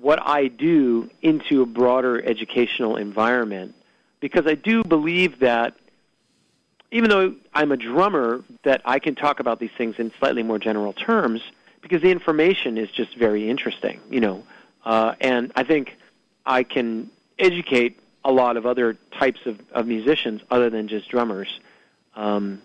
[0.00, 3.74] what I do into a broader educational environment
[4.20, 5.74] because I do believe that
[6.92, 10.60] even though I'm a drummer that I can talk about these things in slightly more
[10.60, 11.42] general terms
[11.82, 14.44] because the information is just very interesting, you know.
[14.84, 15.96] Uh, and I think
[16.44, 21.60] I can educate a lot of other types of, of musicians other than just drummers
[22.16, 22.60] um,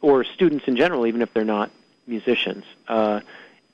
[0.00, 1.70] or students in general, even if they're not
[2.06, 2.64] musicians.
[2.88, 3.20] Uh,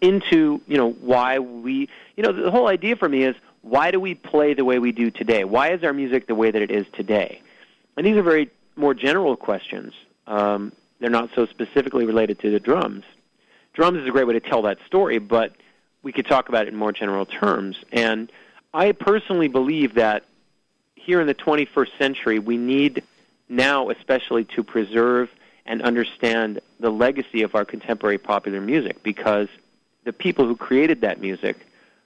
[0.00, 4.00] into you know why we you know the whole idea for me is why do
[4.00, 5.44] we play the way we do today?
[5.44, 7.40] Why is our music the way that it is today?
[7.96, 9.94] And these are very more general questions.
[10.26, 13.04] Um, they're not so specifically related to the drums.
[13.72, 15.54] Drums is a great way to tell that story, but
[16.02, 17.76] we could talk about it in more general terms.
[17.92, 18.30] And
[18.74, 20.24] I personally believe that
[20.94, 23.02] here in the 21st century, we need
[23.48, 25.30] now, especially, to preserve
[25.64, 29.48] and understand the legacy of our contemporary popular music because
[30.04, 31.56] the people who created that music,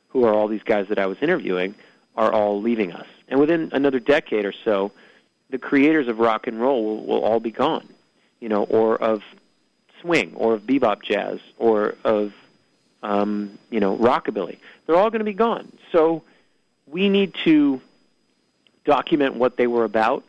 [0.09, 1.75] who are all these guys that I was interviewing,
[2.17, 3.07] are all leaving us.
[3.29, 4.93] And within another decade or so,
[5.51, 7.89] the creators of rock and roll will, will all be gone,
[8.41, 9.23] you know, or of
[10.01, 12.33] swing, or of bebop jazz, or of
[13.03, 14.59] um, you know rockabilly.
[14.87, 15.73] They're all going to be gone.
[15.93, 16.23] So
[16.87, 17.81] we need to
[18.85, 20.25] document what they were about,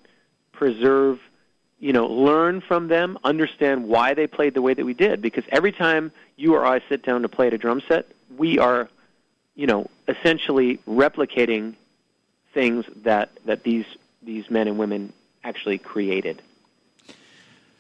[0.51, 1.19] preserve,
[1.79, 5.21] you know, learn from them, understand why they played the way that we did.
[5.21, 8.57] Because every time you or I sit down to play at a drum set, we
[8.57, 8.89] are,
[9.55, 11.75] you know, essentially replicating
[12.53, 13.85] things that that these
[14.23, 15.13] these men and women
[15.43, 16.41] actually created.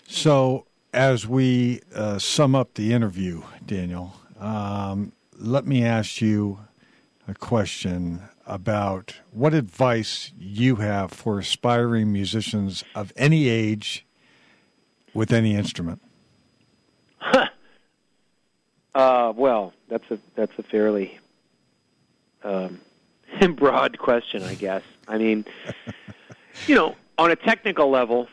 [0.07, 0.66] So,
[0.97, 6.59] as we uh, sum up the interview, Daniel, um, let me ask you
[7.27, 14.07] a question about what advice you have for aspiring musicians of any age
[15.13, 16.01] with any instrument.
[18.95, 21.19] uh, well, that's a that's a fairly
[22.43, 22.81] um,
[23.55, 24.81] broad question, I guess.
[25.07, 25.45] I mean,
[26.67, 28.27] you know, on a technical level,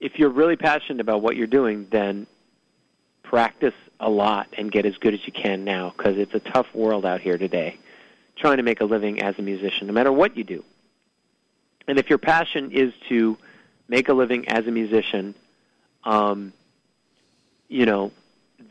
[0.00, 2.26] if you're really passionate about what you're doing, then
[3.22, 6.66] practice a lot and get as good as you can now because it's a tough
[6.74, 7.78] world out here today
[8.36, 10.64] trying to make a living as a musician, no matter what you do.
[11.86, 13.36] And if your passion is to
[13.88, 15.34] make a living as a musician,
[16.04, 16.52] um,
[17.68, 18.12] you know,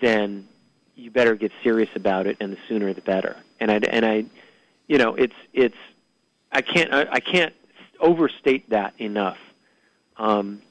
[0.02, 0.48] then
[0.96, 3.38] you better get serious about it, and the sooner the better.
[3.60, 4.26] And I and I,
[4.88, 5.78] you know, it's it's
[6.52, 7.54] I can't I, I can't
[8.00, 9.38] overstate that enough.
[10.18, 10.62] Um,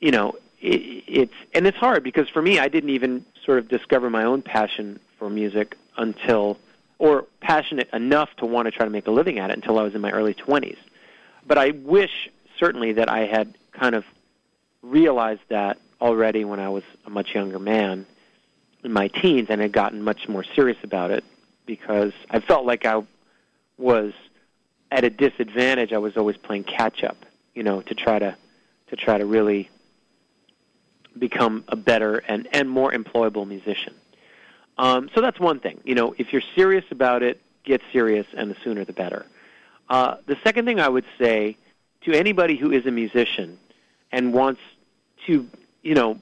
[0.00, 3.68] you know, it, it's and it's hard because for me, I didn't even sort of
[3.68, 6.58] discover my own passion for music until
[6.98, 9.82] or passionate enough to want to try to make a living at it until I
[9.82, 10.78] was in my early 20s.
[11.46, 14.04] But I wish certainly that I had kind of
[14.82, 18.06] realized that already when I was a much younger man
[18.82, 21.24] in my teens and had gotten much more serious about it
[21.66, 23.02] because I felt like I
[23.78, 24.12] was
[24.90, 25.92] at a disadvantage.
[25.92, 28.36] I was always playing catch up, you know, to try to
[28.88, 29.68] to try to really
[31.18, 33.94] become a better and and more employable musician.
[34.78, 35.80] Um, so that's one thing.
[35.84, 39.26] You know, if you're serious about it, get serious, and the sooner the better.
[39.88, 41.56] Uh, the second thing I would say
[42.02, 43.58] to anybody who is a musician
[44.12, 44.60] and wants
[45.26, 45.48] to,
[45.82, 46.18] you know,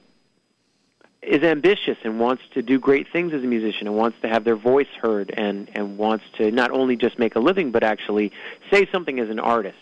[1.21, 4.43] is ambitious and wants to do great things as a musician and wants to have
[4.43, 8.31] their voice heard and, and wants to not only just make a living but actually
[8.71, 9.77] say something as an artist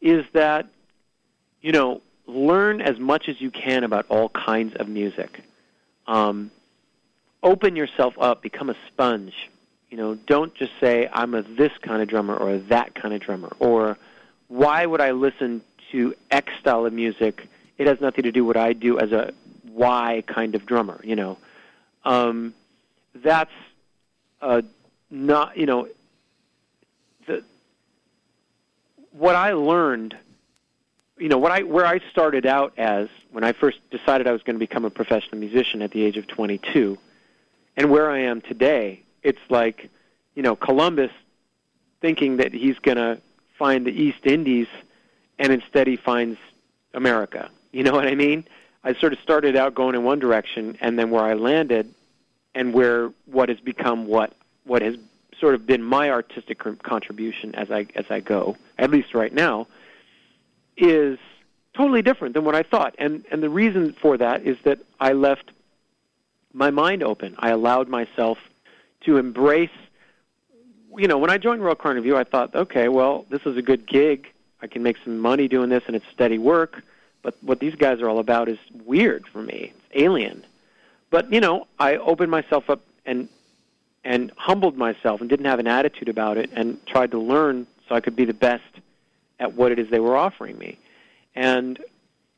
[0.00, 0.66] is that,
[1.62, 5.42] you know, learn as much as you can about all kinds of music.
[6.06, 6.50] Um,
[7.42, 9.34] open yourself up, become a sponge.
[9.90, 13.14] You know, don't just say I'm a this kind of drummer or a that kind
[13.14, 13.96] of drummer or
[14.48, 15.62] why would I listen
[15.92, 17.48] to X style of music?
[17.78, 19.32] It has nothing to do with what I do as a
[19.68, 21.00] Y kind of drummer.
[21.04, 21.38] You know,
[22.04, 22.54] um,
[23.14, 23.50] that's
[24.40, 24.62] uh,
[25.10, 25.88] not you know
[27.26, 27.42] the
[29.12, 30.16] what I learned.
[31.18, 34.42] You know what I where I started out as when I first decided I was
[34.42, 36.98] going to become a professional musician at the age of 22
[37.76, 39.90] and where I am today, it's like,
[40.34, 41.10] you know, Columbus
[42.00, 43.20] thinking that he's going to
[43.58, 44.68] find the East Indies,
[45.38, 46.38] and instead he finds
[46.94, 47.50] America.
[47.72, 48.46] You know what I mean?
[48.84, 51.92] I sort of started out going in one direction, and then where I landed,
[52.54, 54.32] and where what has become what
[54.64, 54.96] what has
[55.38, 59.66] sort of been my artistic contribution as I as I go, at least right now,
[60.76, 61.18] is
[61.74, 62.94] totally different than what I thought.
[62.98, 65.50] And and the reason for that is that I left
[66.52, 67.36] my mind open.
[67.38, 68.38] I allowed myself
[69.04, 69.70] to embrace.
[70.96, 73.62] You know, when I joined Royal Crown Revue, I thought, okay, well, this is a
[73.62, 74.32] good gig.
[74.62, 76.82] I can make some money doing this, and it's steady work.
[77.22, 79.72] But what these guys are all about is weird for me.
[79.74, 80.44] It's alien.
[81.10, 83.28] But you know, I opened myself up and
[84.04, 87.94] and humbled myself and didn't have an attitude about it, and tried to learn so
[87.94, 88.62] I could be the best
[89.38, 90.78] at what it is they were offering me.
[91.34, 91.78] And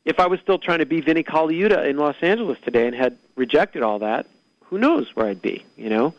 [0.04, 3.16] if I was still trying to be Vinnie Colaiuta in Los Angeles today and had
[3.36, 4.26] rejected all that,
[4.64, 6.14] who knows where I'd be, you know?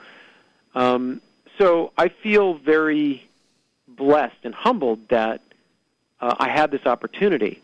[0.75, 1.21] Um,
[1.57, 3.27] so I feel very
[3.87, 5.41] blessed and humbled that
[6.21, 7.61] uh, I had this opportunity.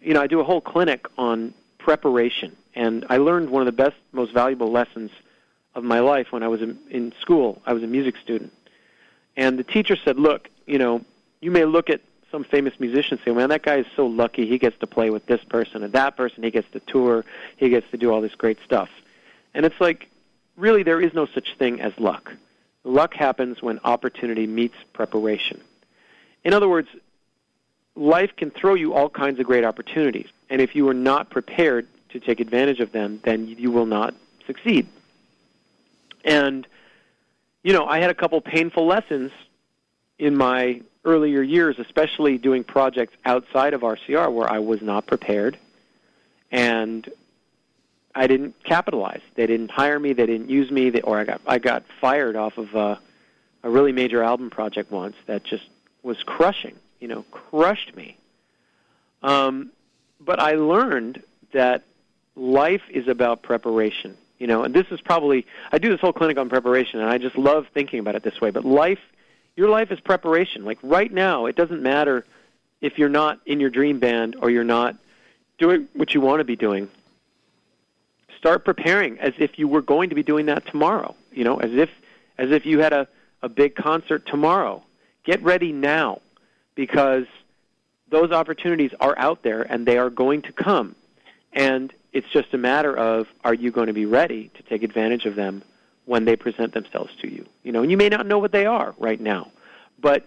[0.00, 3.72] You know, I do a whole clinic on preparation, and I learned one of the
[3.72, 5.10] best, most valuable lessons
[5.74, 7.62] of my life when I was in, in school.
[7.64, 8.52] I was a music student.
[9.36, 11.04] And the teacher said, look, you know,
[11.40, 12.00] you may look at
[12.30, 14.46] some famous musicians say, "Man, that guy is so lucky.
[14.46, 16.42] He gets to play with this person and that person.
[16.42, 17.24] He gets to tour.
[17.56, 18.90] He gets to do all this great stuff."
[19.54, 20.08] And it's like,
[20.56, 22.32] really, there is no such thing as luck.
[22.84, 25.60] Luck happens when opportunity meets preparation.
[26.44, 26.88] in other words,
[27.96, 31.86] life can throw you all kinds of great opportunities, and if you are not prepared
[32.10, 34.14] to take advantage of them, then you will not
[34.46, 34.86] succeed.
[36.24, 36.66] And
[37.62, 39.30] you know, I had a couple painful lessons
[40.18, 45.58] in my earlier years, especially doing projects outside of RCR where I was not prepared
[46.52, 47.08] and
[48.14, 49.20] I didn't capitalize.
[49.34, 52.36] They didn't hire me, they didn't use me, they, or I got I got fired
[52.36, 53.00] off of a,
[53.62, 55.64] a really major album project once that just
[56.02, 58.16] was crushing, you know, crushed me.
[59.22, 59.70] Um,
[60.20, 61.22] but I learned
[61.52, 61.84] that
[62.36, 66.38] life is about preparation you know and this is probably i do this whole clinic
[66.38, 69.00] on preparation and i just love thinking about it this way but life
[69.58, 70.64] your life is preparation.
[70.64, 72.24] Like right now it doesn't matter
[72.80, 74.96] if you're not in your dream band or you're not
[75.58, 76.88] doing what you want to be doing.
[78.38, 81.72] Start preparing as if you were going to be doing that tomorrow you know as
[81.72, 81.90] if
[82.38, 83.08] as if you had a
[83.42, 84.82] a big concert tomorrow.
[85.24, 86.20] Get ready now
[86.74, 87.26] because
[88.08, 90.96] those opportunities are out there and they are going to come.
[91.52, 95.24] And it's just a matter of are you going to be ready to take advantage
[95.24, 95.62] of them
[96.08, 97.44] when they present themselves to you.
[97.62, 99.52] You know, and you may not know what they are right now,
[100.00, 100.26] but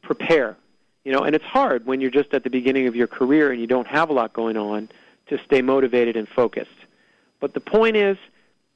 [0.00, 0.56] prepare.
[1.04, 3.60] You know, and it's hard when you're just at the beginning of your career and
[3.60, 4.88] you don't have a lot going on
[5.28, 6.70] to stay motivated and focused.
[7.40, 8.16] But the point is,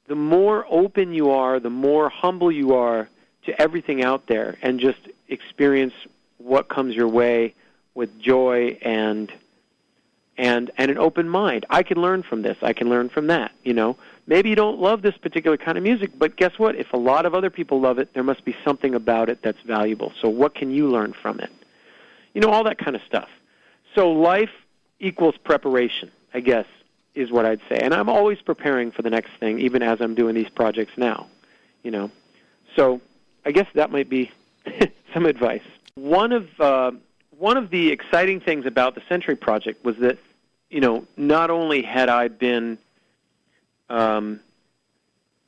[0.07, 3.09] the more open you are, the more humble you are
[3.45, 4.99] to everything out there and just
[5.29, 5.93] experience
[6.37, 7.55] what comes your way
[7.95, 9.31] with joy and
[10.37, 11.65] and and an open mind.
[11.69, 12.57] I can learn from this.
[12.61, 13.51] I can learn from that.
[13.63, 13.97] You know,
[14.27, 16.75] maybe you don't love this particular kind of music, but guess what?
[16.75, 19.61] If a lot of other people love it, there must be something about it that's
[19.61, 20.13] valuable.
[20.21, 21.51] So what can you learn from it?
[22.33, 23.29] You know, all that kind of stuff.
[23.95, 24.49] So life
[24.99, 26.65] equals preparation, I guess,
[27.15, 27.77] is what I'd say.
[27.79, 31.27] And I'm always preparing for the next thing, even as I'm doing these projects now.
[31.83, 32.11] You know,
[32.75, 33.01] so
[33.45, 34.31] I guess that might be
[35.13, 35.61] some advice.
[35.95, 36.91] One of uh,
[37.37, 40.17] one of the exciting things about the Century Project was that,
[40.69, 42.77] you know, not only had I been,
[43.89, 44.39] um,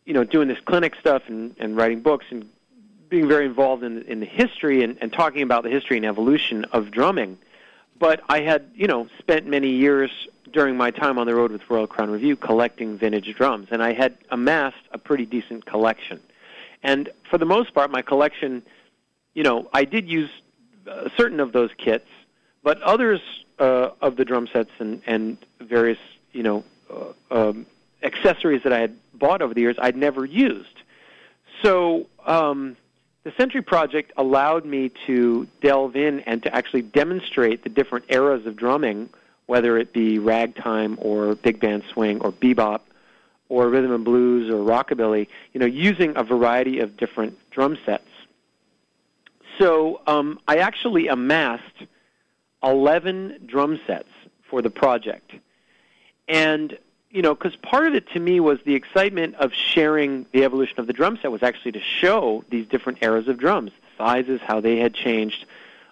[0.06, 2.50] you know, doing this clinic stuff and, and writing books and
[3.10, 6.66] being very involved in, in the history and, and talking about the history and evolution
[6.66, 7.38] of drumming,
[8.00, 10.12] but I had, you know, spent many years
[10.52, 13.94] during my time on the road with Royal Crown Revue collecting vintage drums, and I
[13.94, 16.20] had amassed a pretty decent collection.
[16.84, 18.62] And for the most part, my collection,
[19.34, 20.30] you know, I did use
[20.88, 22.08] uh, certain of those kits,
[22.64, 23.22] but others
[23.60, 26.00] uh, of the drum sets and, and various
[26.32, 27.66] you know uh, um,
[28.06, 30.82] accessories that I had bought over the years I'd never used.
[31.62, 32.78] So um,
[33.24, 38.46] the Century Project allowed me to delve in and to actually demonstrate the different eras
[38.46, 39.10] of drumming,
[39.48, 42.82] whether it be ragtime or big band swing or bebop
[43.50, 48.08] or rhythm and blues or rockabilly, you know, using a variety of different drum sets.
[49.60, 51.64] So um, I actually amassed
[52.64, 54.10] 11 drum sets
[54.50, 55.32] for the project.
[56.28, 56.78] And,
[57.16, 60.82] you know, because part of it to me was the excitement of sharing the evolution
[60.82, 64.60] of the drum set was actually to show these different eras of drums, sizes, how
[64.60, 65.46] they had changed,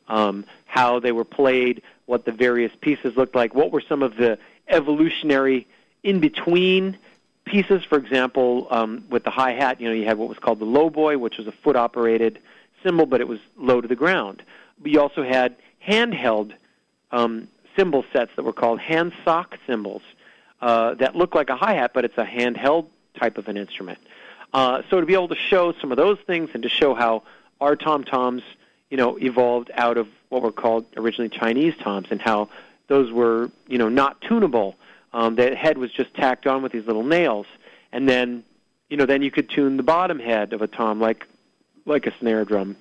[0.10, 4.18] um, how they were played, what the various pieces looked like, what were some of
[4.18, 4.38] the
[4.68, 5.66] evolutionary
[6.04, 6.98] in between
[7.45, 7.86] pieces.
[7.86, 10.66] For example, um, with the hi hat, you know, you had what was called the
[10.66, 12.38] low boy, which was a foot operated
[12.84, 14.44] cymbal, but it was low to the ground.
[14.78, 15.56] But you also had
[15.88, 16.52] handheld
[17.14, 17.48] um,
[17.78, 20.02] cymbal sets that were called hand sock cymbals
[20.64, 22.85] uh, that look like a hi hat, but it's a handheld
[23.22, 23.99] type of an instrument.
[24.53, 27.23] Uh, so to be able to show some of those things and to show how
[27.60, 28.44] our tom toms,
[28.90, 32.49] you know, evolved out of what were called originally Chinese toms, and how
[32.88, 34.76] those were, you know, not tunable.
[35.11, 37.48] Um, the head was just tacked on with these little nails,
[37.91, 38.44] and then,
[38.90, 41.27] you know, then you could tune the bottom head of a tom like
[41.85, 42.77] like a snare drum,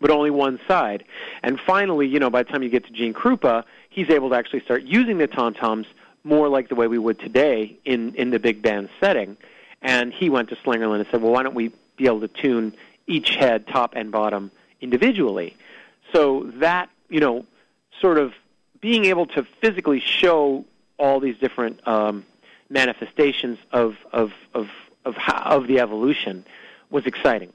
[0.00, 1.04] but only one side.
[1.44, 4.36] And finally, you know, by the time you get to Gene Krupa, he's able to
[4.40, 5.86] actually start using the tom toms
[6.26, 9.36] more like the way we would today in in the big band setting.
[9.82, 12.74] And he went to Slingerland and said, "Well, why don't we be able to tune
[13.06, 14.50] each head, top and bottom,
[14.80, 15.56] individually?"
[16.12, 17.46] So that you know,
[18.00, 18.32] sort of
[18.80, 20.64] being able to physically show
[20.98, 22.24] all these different um,
[22.68, 24.68] manifestations of of of
[25.04, 26.44] of, how, of the evolution
[26.90, 27.52] was exciting.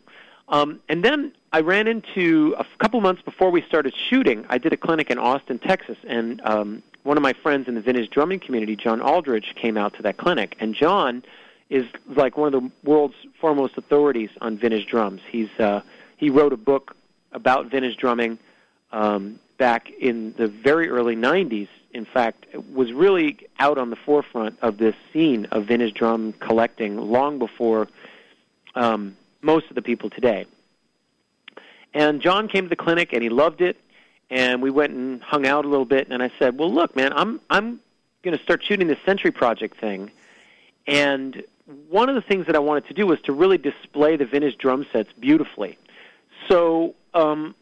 [0.47, 4.45] Um, and then I ran into a couple months before we started shooting.
[4.49, 7.81] I did a clinic in Austin, Texas, and um, one of my friends in the
[7.81, 10.55] vintage drumming community, John Aldridge, came out to that clinic.
[10.59, 11.23] And John
[11.69, 15.21] is like one of the world's foremost authorities on vintage drums.
[15.29, 15.81] He's uh,
[16.17, 16.95] he wrote a book
[17.31, 18.37] about vintage drumming
[18.91, 21.69] um, back in the very early '90s.
[21.93, 26.97] In fact, was really out on the forefront of this scene of vintage drum collecting
[26.97, 27.87] long before
[28.75, 30.45] um, most of the people today.
[31.93, 33.77] And John came to the clinic and he loved it,
[34.31, 36.07] and we went and hung out a little bit.
[36.09, 37.79] And I said, "Well, look, man, I'm I'm
[38.23, 40.09] going to start shooting this Century Project thing,
[40.87, 41.43] and
[41.89, 44.57] one of the things that I wanted to do was to really display the vintage
[44.57, 45.77] drum sets beautifully.
[46.47, 47.53] So um,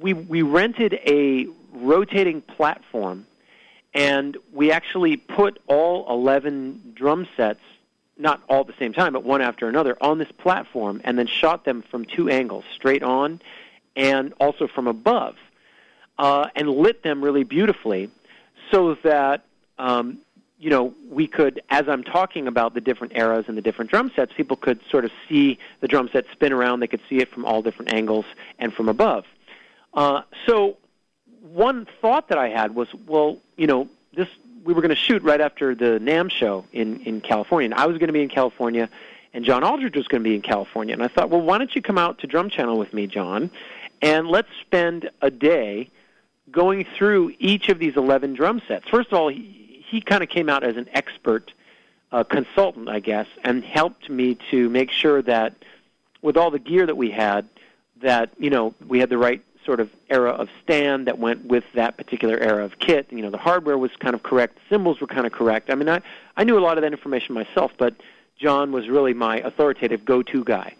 [0.00, 3.26] we we rented a rotating platform,
[3.94, 7.60] and we actually put all 11 drum sets,
[8.16, 11.26] not all at the same time, but one after another, on this platform, and then
[11.26, 13.40] shot them from two angles, straight on,
[13.96, 15.36] and also from above,
[16.18, 18.10] uh, and lit them really beautifully,
[18.70, 19.44] so that
[19.78, 20.18] um,
[20.58, 24.10] you know, we could, as I'm talking about the different eras and the different drum
[24.14, 26.80] sets, people could sort of see the drum set spin around.
[26.80, 28.24] They could see it from all different angles
[28.58, 29.24] and from above.
[29.94, 30.76] Uh, so,
[31.52, 34.28] one thought that I had was, well, you know, this
[34.64, 37.86] we were going to shoot right after the NAMM show in in California, and I
[37.86, 38.88] was going to be in California,
[39.32, 41.74] and John Aldridge was going to be in California, and I thought, well, why don't
[41.74, 43.50] you come out to Drum Channel with me, John,
[44.02, 45.88] and let's spend a day
[46.50, 48.88] going through each of these 11 drum sets.
[48.88, 51.52] First of all, he, he kind of came out as an expert
[52.12, 55.54] uh, consultant, I guess, and helped me to make sure that
[56.22, 57.48] with all the gear that we had,
[58.02, 61.64] that you know we had the right sort of era of stand that went with
[61.74, 63.06] that particular era of kit.
[63.10, 65.70] You know, the hardware was kind of correct, the cymbals were kind of correct.
[65.70, 66.00] I mean, I
[66.36, 67.94] I knew a lot of that information myself, but
[68.38, 70.74] John was really my authoritative go-to guy,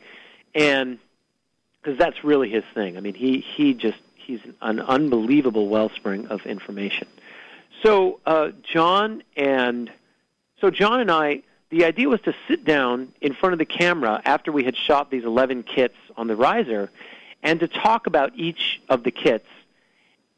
[0.55, 0.99] and
[1.83, 2.97] because that's really his thing.
[2.97, 3.99] I mean, he he just
[4.29, 7.09] he's an unbelievable wellspring of information.
[7.83, 9.91] So uh, John and
[10.61, 14.21] so John and I, the idea was to sit down in front of the camera
[14.25, 16.91] after we had shot these 11 kits on the riser,
[17.43, 19.47] and to talk about each of the kits,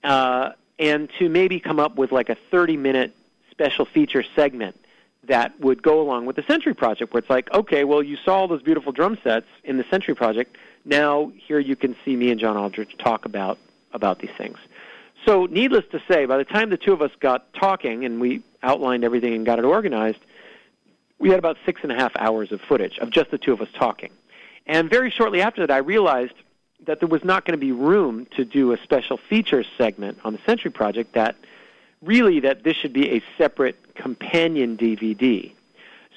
[0.05, 3.15] uh, and to maybe come up with like a 30-minute
[3.51, 4.79] special feature segment
[5.25, 8.37] that would go along with the Century Project, where it's like, okay, well, you saw
[8.41, 10.57] all those beautiful drum sets in the Century Project.
[10.85, 13.59] Now here you can see me and John Aldridge talk about
[13.93, 14.59] about these things.
[15.27, 18.43] So, needless to say, by the time the two of us got talking and we
[18.62, 20.19] outlined everything and got it organized,
[21.19, 23.61] we had about six and a half hours of footage of just the two of
[23.61, 24.11] us talking.
[24.67, 26.33] And very shortly after that, I realized
[26.87, 30.33] that there was not going to be room to do a special features segment on
[30.33, 31.12] the Century Project.
[31.12, 31.37] That
[32.03, 35.53] really that this should be a separate companion DVD.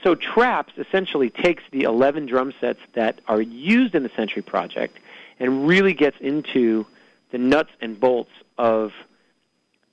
[0.03, 4.97] So Traps essentially takes the 11 drum sets that are used in the Century Project
[5.39, 6.85] and really gets into
[7.33, 8.29] the nuts and bolts
[8.59, 8.93] of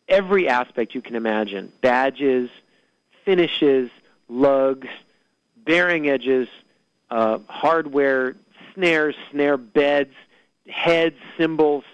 [0.08, 2.50] every aspect you can imagine badges,
[3.24, 3.90] finishes,
[4.28, 4.88] lugs,
[5.56, 6.48] bearing edges,
[7.10, 8.36] uh, hardware,
[8.74, 10.12] snares, snare beds,
[10.68, 11.84] heads, cymbals.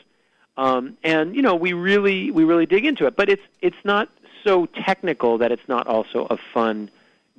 [0.56, 4.08] Um, and you know we really we really dig into it, but it's it's not
[4.42, 6.90] so technical that it's not also a fun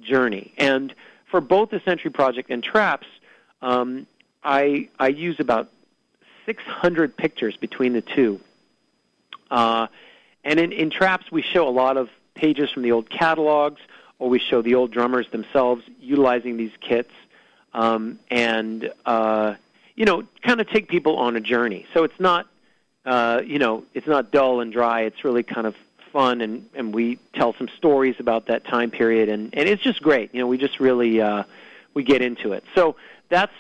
[0.02, 0.54] journey.
[0.58, 0.96] And
[1.30, 3.08] for both the Century Project and Traps,
[3.62, 4.08] um,
[4.44, 5.72] I I use about
[6.48, 8.40] 600 pictures between the two.
[9.52, 9.88] Uh,
[10.44, 13.82] and in, in Traps, we show a lot of pages from the old catalogs,
[14.18, 17.12] or we show the old drummers themselves utilizing these kits,
[17.74, 19.56] um, and uh,
[19.96, 21.86] you know, kind of take people on a journey.
[21.94, 22.48] So it's not,
[23.06, 25.02] uh, you know, it's not dull and dry.
[25.02, 25.76] It's really kind of
[26.14, 30.02] fun, and and we tell some stories about that time period, and and it's just
[30.02, 30.34] great.
[30.34, 31.44] You know, we just really uh,
[31.94, 32.64] we get into it.
[32.74, 32.96] So
[33.28, 33.54] that's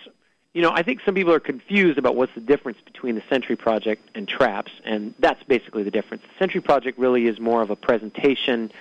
[0.57, 3.55] you know, I think some people are confused about what's the difference between the Century
[3.55, 6.23] Project and Traps, and that's basically the difference.
[6.23, 8.71] The Century Project really is more of a presentation,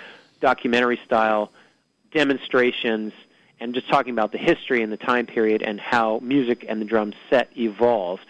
[0.40, 1.52] documentary style,
[2.12, 3.12] demonstrations,
[3.60, 6.86] and just talking about the history and the time period and how music and the
[6.86, 8.24] drum set evolved.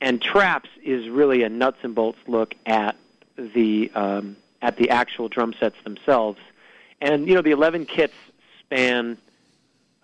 [0.00, 2.96] And Traps is really a nuts and bolts look at
[3.36, 6.40] the um, at the actual drum sets themselves.
[7.00, 8.14] And you know, the 11 kits
[8.58, 9.16] span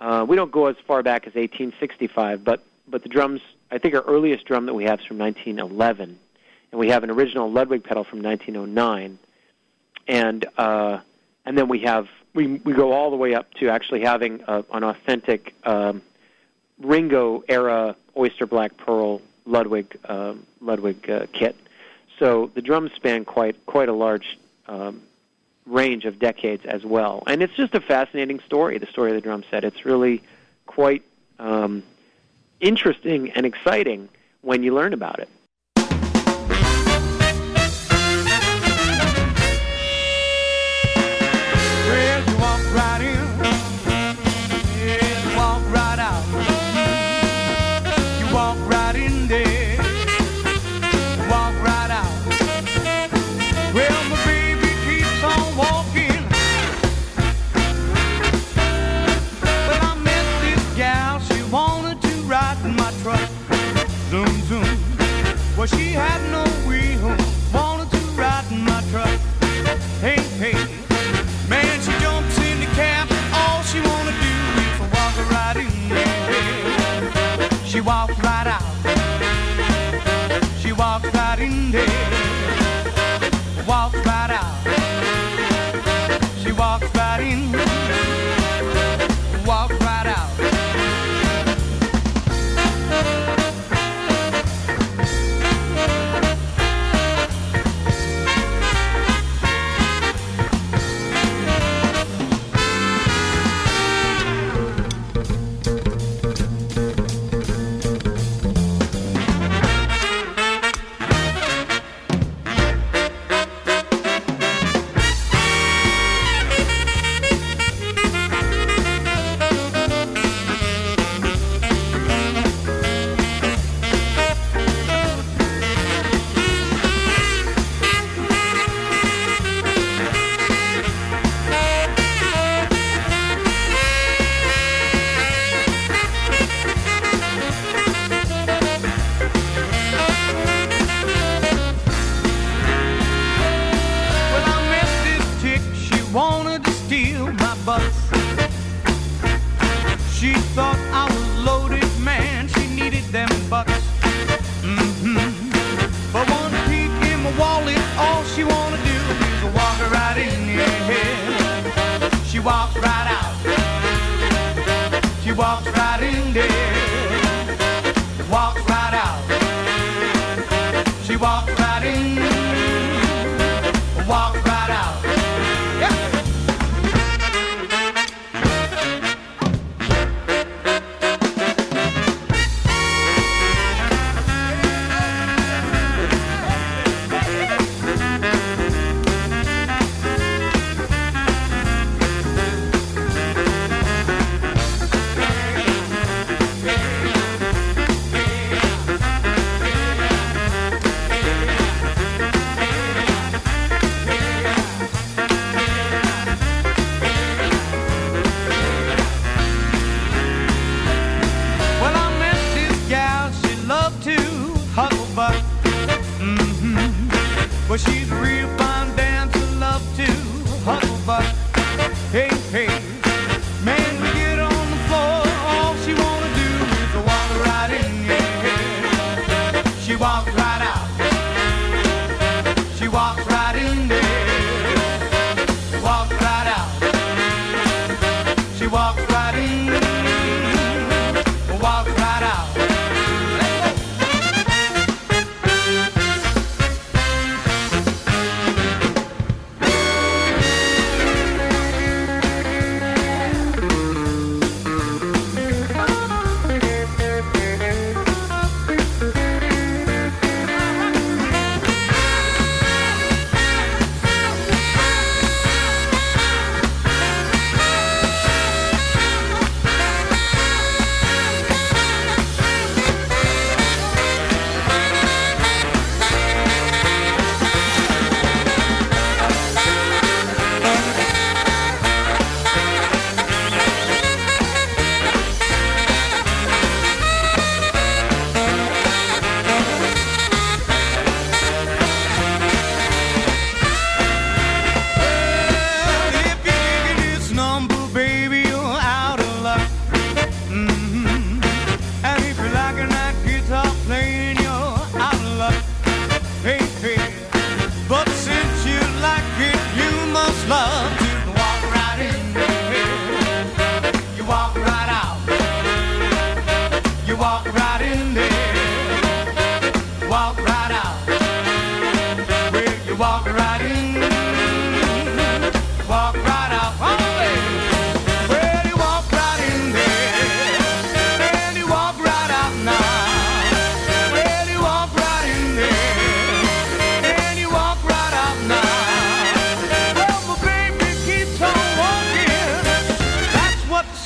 [0.01, 3.40] uh, we don't go as far back as 1865, but but the drums.
[3.70, 6.18] I think our earliest drum that we have is from 1911,
[6.72, 9.18] and we have an original Ludwig pedal from 1909,
[10.09, 11.01] and uh,
[11.44, 14.64] and then we have we we go all the way up to actually having a,
[14.72, 16.02] an authentic um,
[16.81, 21.56] Ringo era Oyster Black Pearl Ludwig uh, Ludwig uh, kit.
[22.18, 25.02] So the drums span quite quite a large um,
[25.66, 27.22] range of decades as well.
[27.26, 29.64] And it's just a fascinating story, the story of the drum set.
[29.64, 30.22] It's really
[30.66, 31.02] quite
[31.38, 31.82] um,
[32.60, 34.08] interesting and exciting
[34.42, 35.28] when you learn about it.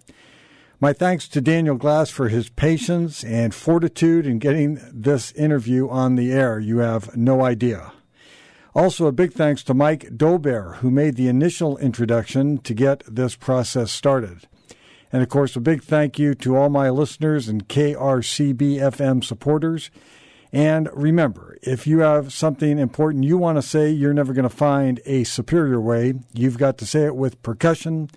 [0.80, 6.14] My thanks to Daniel Glass for his patience and fortitude in getting this interview on
[6.14, 6.58] the air.
[6.58, 7.92] You have no idea.
[8.74, 13.34] Also, a big thanks to Mike Dober, who made the initial introduction to get this
[13.34, 14.46] process started.
[15.12, 19.90] And of course, a big thank you to all my listeners and KRCB FM supporters.
[20.52, 24.54] And remember, if you have something important you want to say, you're never going to
[24.54, 26.14] find a superior way.
[26.32, 28.08] You've got to say it with percussion.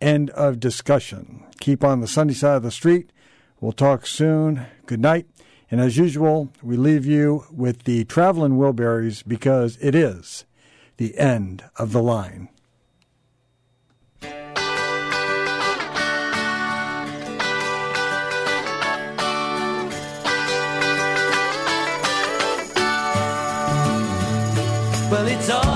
[0.00, 1.44] End of discussion.
[1.58, 3.10] Keep on the sunny side of the street.
[3.60, 4.66] We'll talk soon.
[4.86, 5.26] Good night.
[5.70, 10.44] And as usual, we leave you with the Traveling Wilburys because it is
[10.96, 12.48] the end of the line.
[25.10, 25.75] Well, it's alright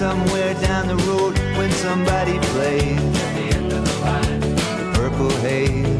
[0.00, 3.02] somewhere down the road when somebody plays
[3.68, 5.99] the purple haze.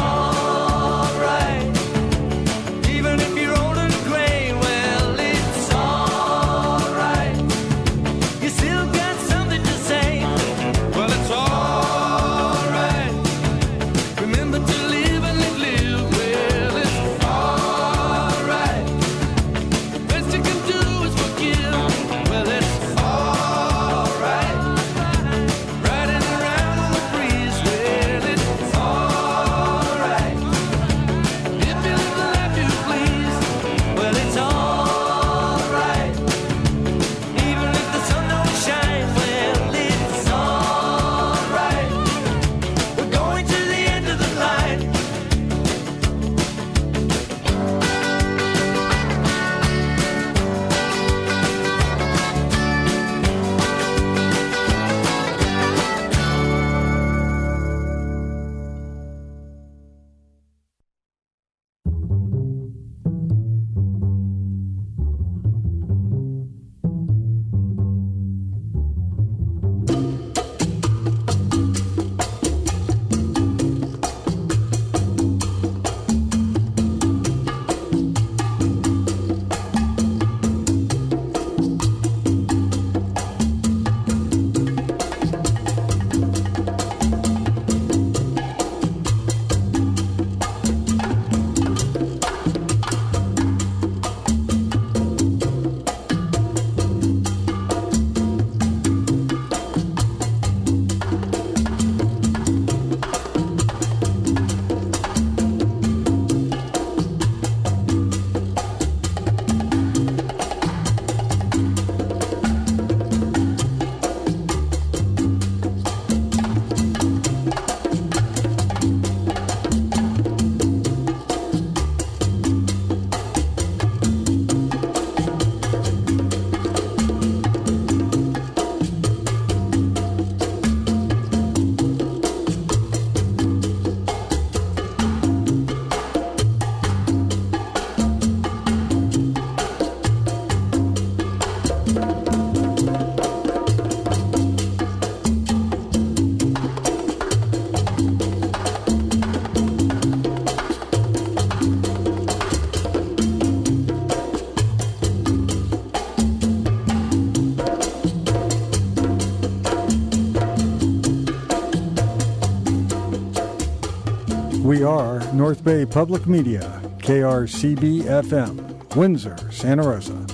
[165.33, 170.27] North Bay Public Media, KRCB FM, Windsor, Santa Rosa.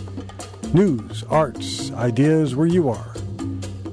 [0.73, 3.13] News, arts, ideas where you are.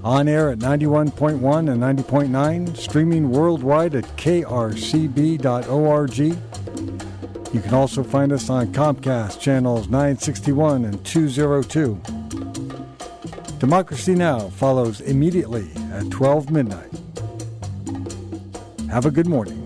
[0.02, 4.98] On air at 91.1 and 90.9, streaming worldwide at krcb.org.
[6.18, 12.00] You can also find us on Comcast channels 961 and 202.
[13.58, 14.48] Democracy Now!
[14.48, 16.90] follows immediately at 12 midnight.
[18.90, 19.63] Have a good morning.